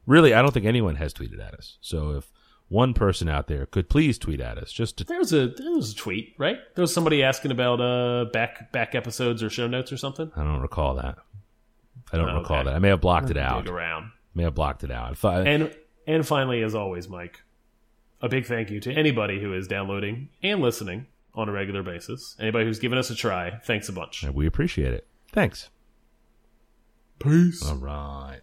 Really, 0.07 0.32
I 0.32 0.40
don't 0.40 0.52
think 0.54 0.64
anyone 0.64 0.96
has 0.96 1.12
tweeted 1.12 1.44
at 1.46 1.52
us. 1.54 1.76
So 1.82 2.12
if 2.12 2.32
one 2.68 2.94
person 2.94 3.28
out 3.28 3.46
there 3.48 3.66
could 3.66 3.88
please 3.90 4.18
tweet 4.18 4.40
at 4.40 4.57
us 4.57 4.72
just 4.72 4.96
to 4.98 5.04
There 5.04 5.18
was 5.18 5.32
a 5.32 5.48
there 5.48 5.72
was 5.72 5.92
a 5.92 5.96
tweet, 5.96 6.34
right? 6.38 6.57
There 6.74 6.82
was 6.82 6.94
somebody 6.94 7.22
asking 7.22 7.50
about 7.50 7.80
uh 7.80 8.26
back 8.32 8.72
back 8.72 8.94
episodes 8.94 9.42
or 9.42 9.50
show 9.50 9.66
notes 9.66 9.92
or 9.92 9.96
something. 9.96 10.30
I 10.34 10.42
don't 10.44 10.61
recall 10.62 10.94
that. 10.94 11.16
I 12.12 12.16
don't 12.16 12.30
Oh, 12.30 12.38
recall 12.38 12.59
okay. 12.61 12.70
that. 12.70 12.76
I 12.76 12.78
may 12.78 12.88
have 12.88 13.00
blocked 13.00 13.30
it 13.30 13.36
out. 13.36 13.64
Dig 13.64 13.72
around. 13.72 14.12
May 14.34 14.44
have 14.44 14.54
blocked 14.54 14.82
it 14.84 14.90
out. 14.90 15.22
I, 15.24 15.40
And 15.42 15.76
and 16.07 16.26
finally, 16.26 16.62
as 16.62 16.74
always, 16.74 17.09
Mike, 17.09 17.42
a 18.22 18.28
big 18.28 18.46
thank 18.46 18.70
you 18.70 18.80
to 18.80 18.92
anybody 18.92 19.40
who 19.40 19.52
is 19.52 19.66
downloading 19.68 20.28
and 20.42 20.61
listening 20.61 21.07
on 21.37 21.49
a 21.49 21.53
regular 21.53 21.82
basis. 21.82 22.34
Anybody 22.41 22.64
who's 22.64 22.78
given 22.78 22.99
us 22.99 23.11
a 23.11 23.14
try, 23.14 23.59
thanks 23.64 23.89
a 23.89 23.93
bunch. 23.93 24.24
we 24.24 24.47
appreciate 24.47 24.95
it. 24.95 25.07
Thanks. 25.32 25.70
Peace. 27.18 27.62
All 27.62 27.76
right. 27.76 28.41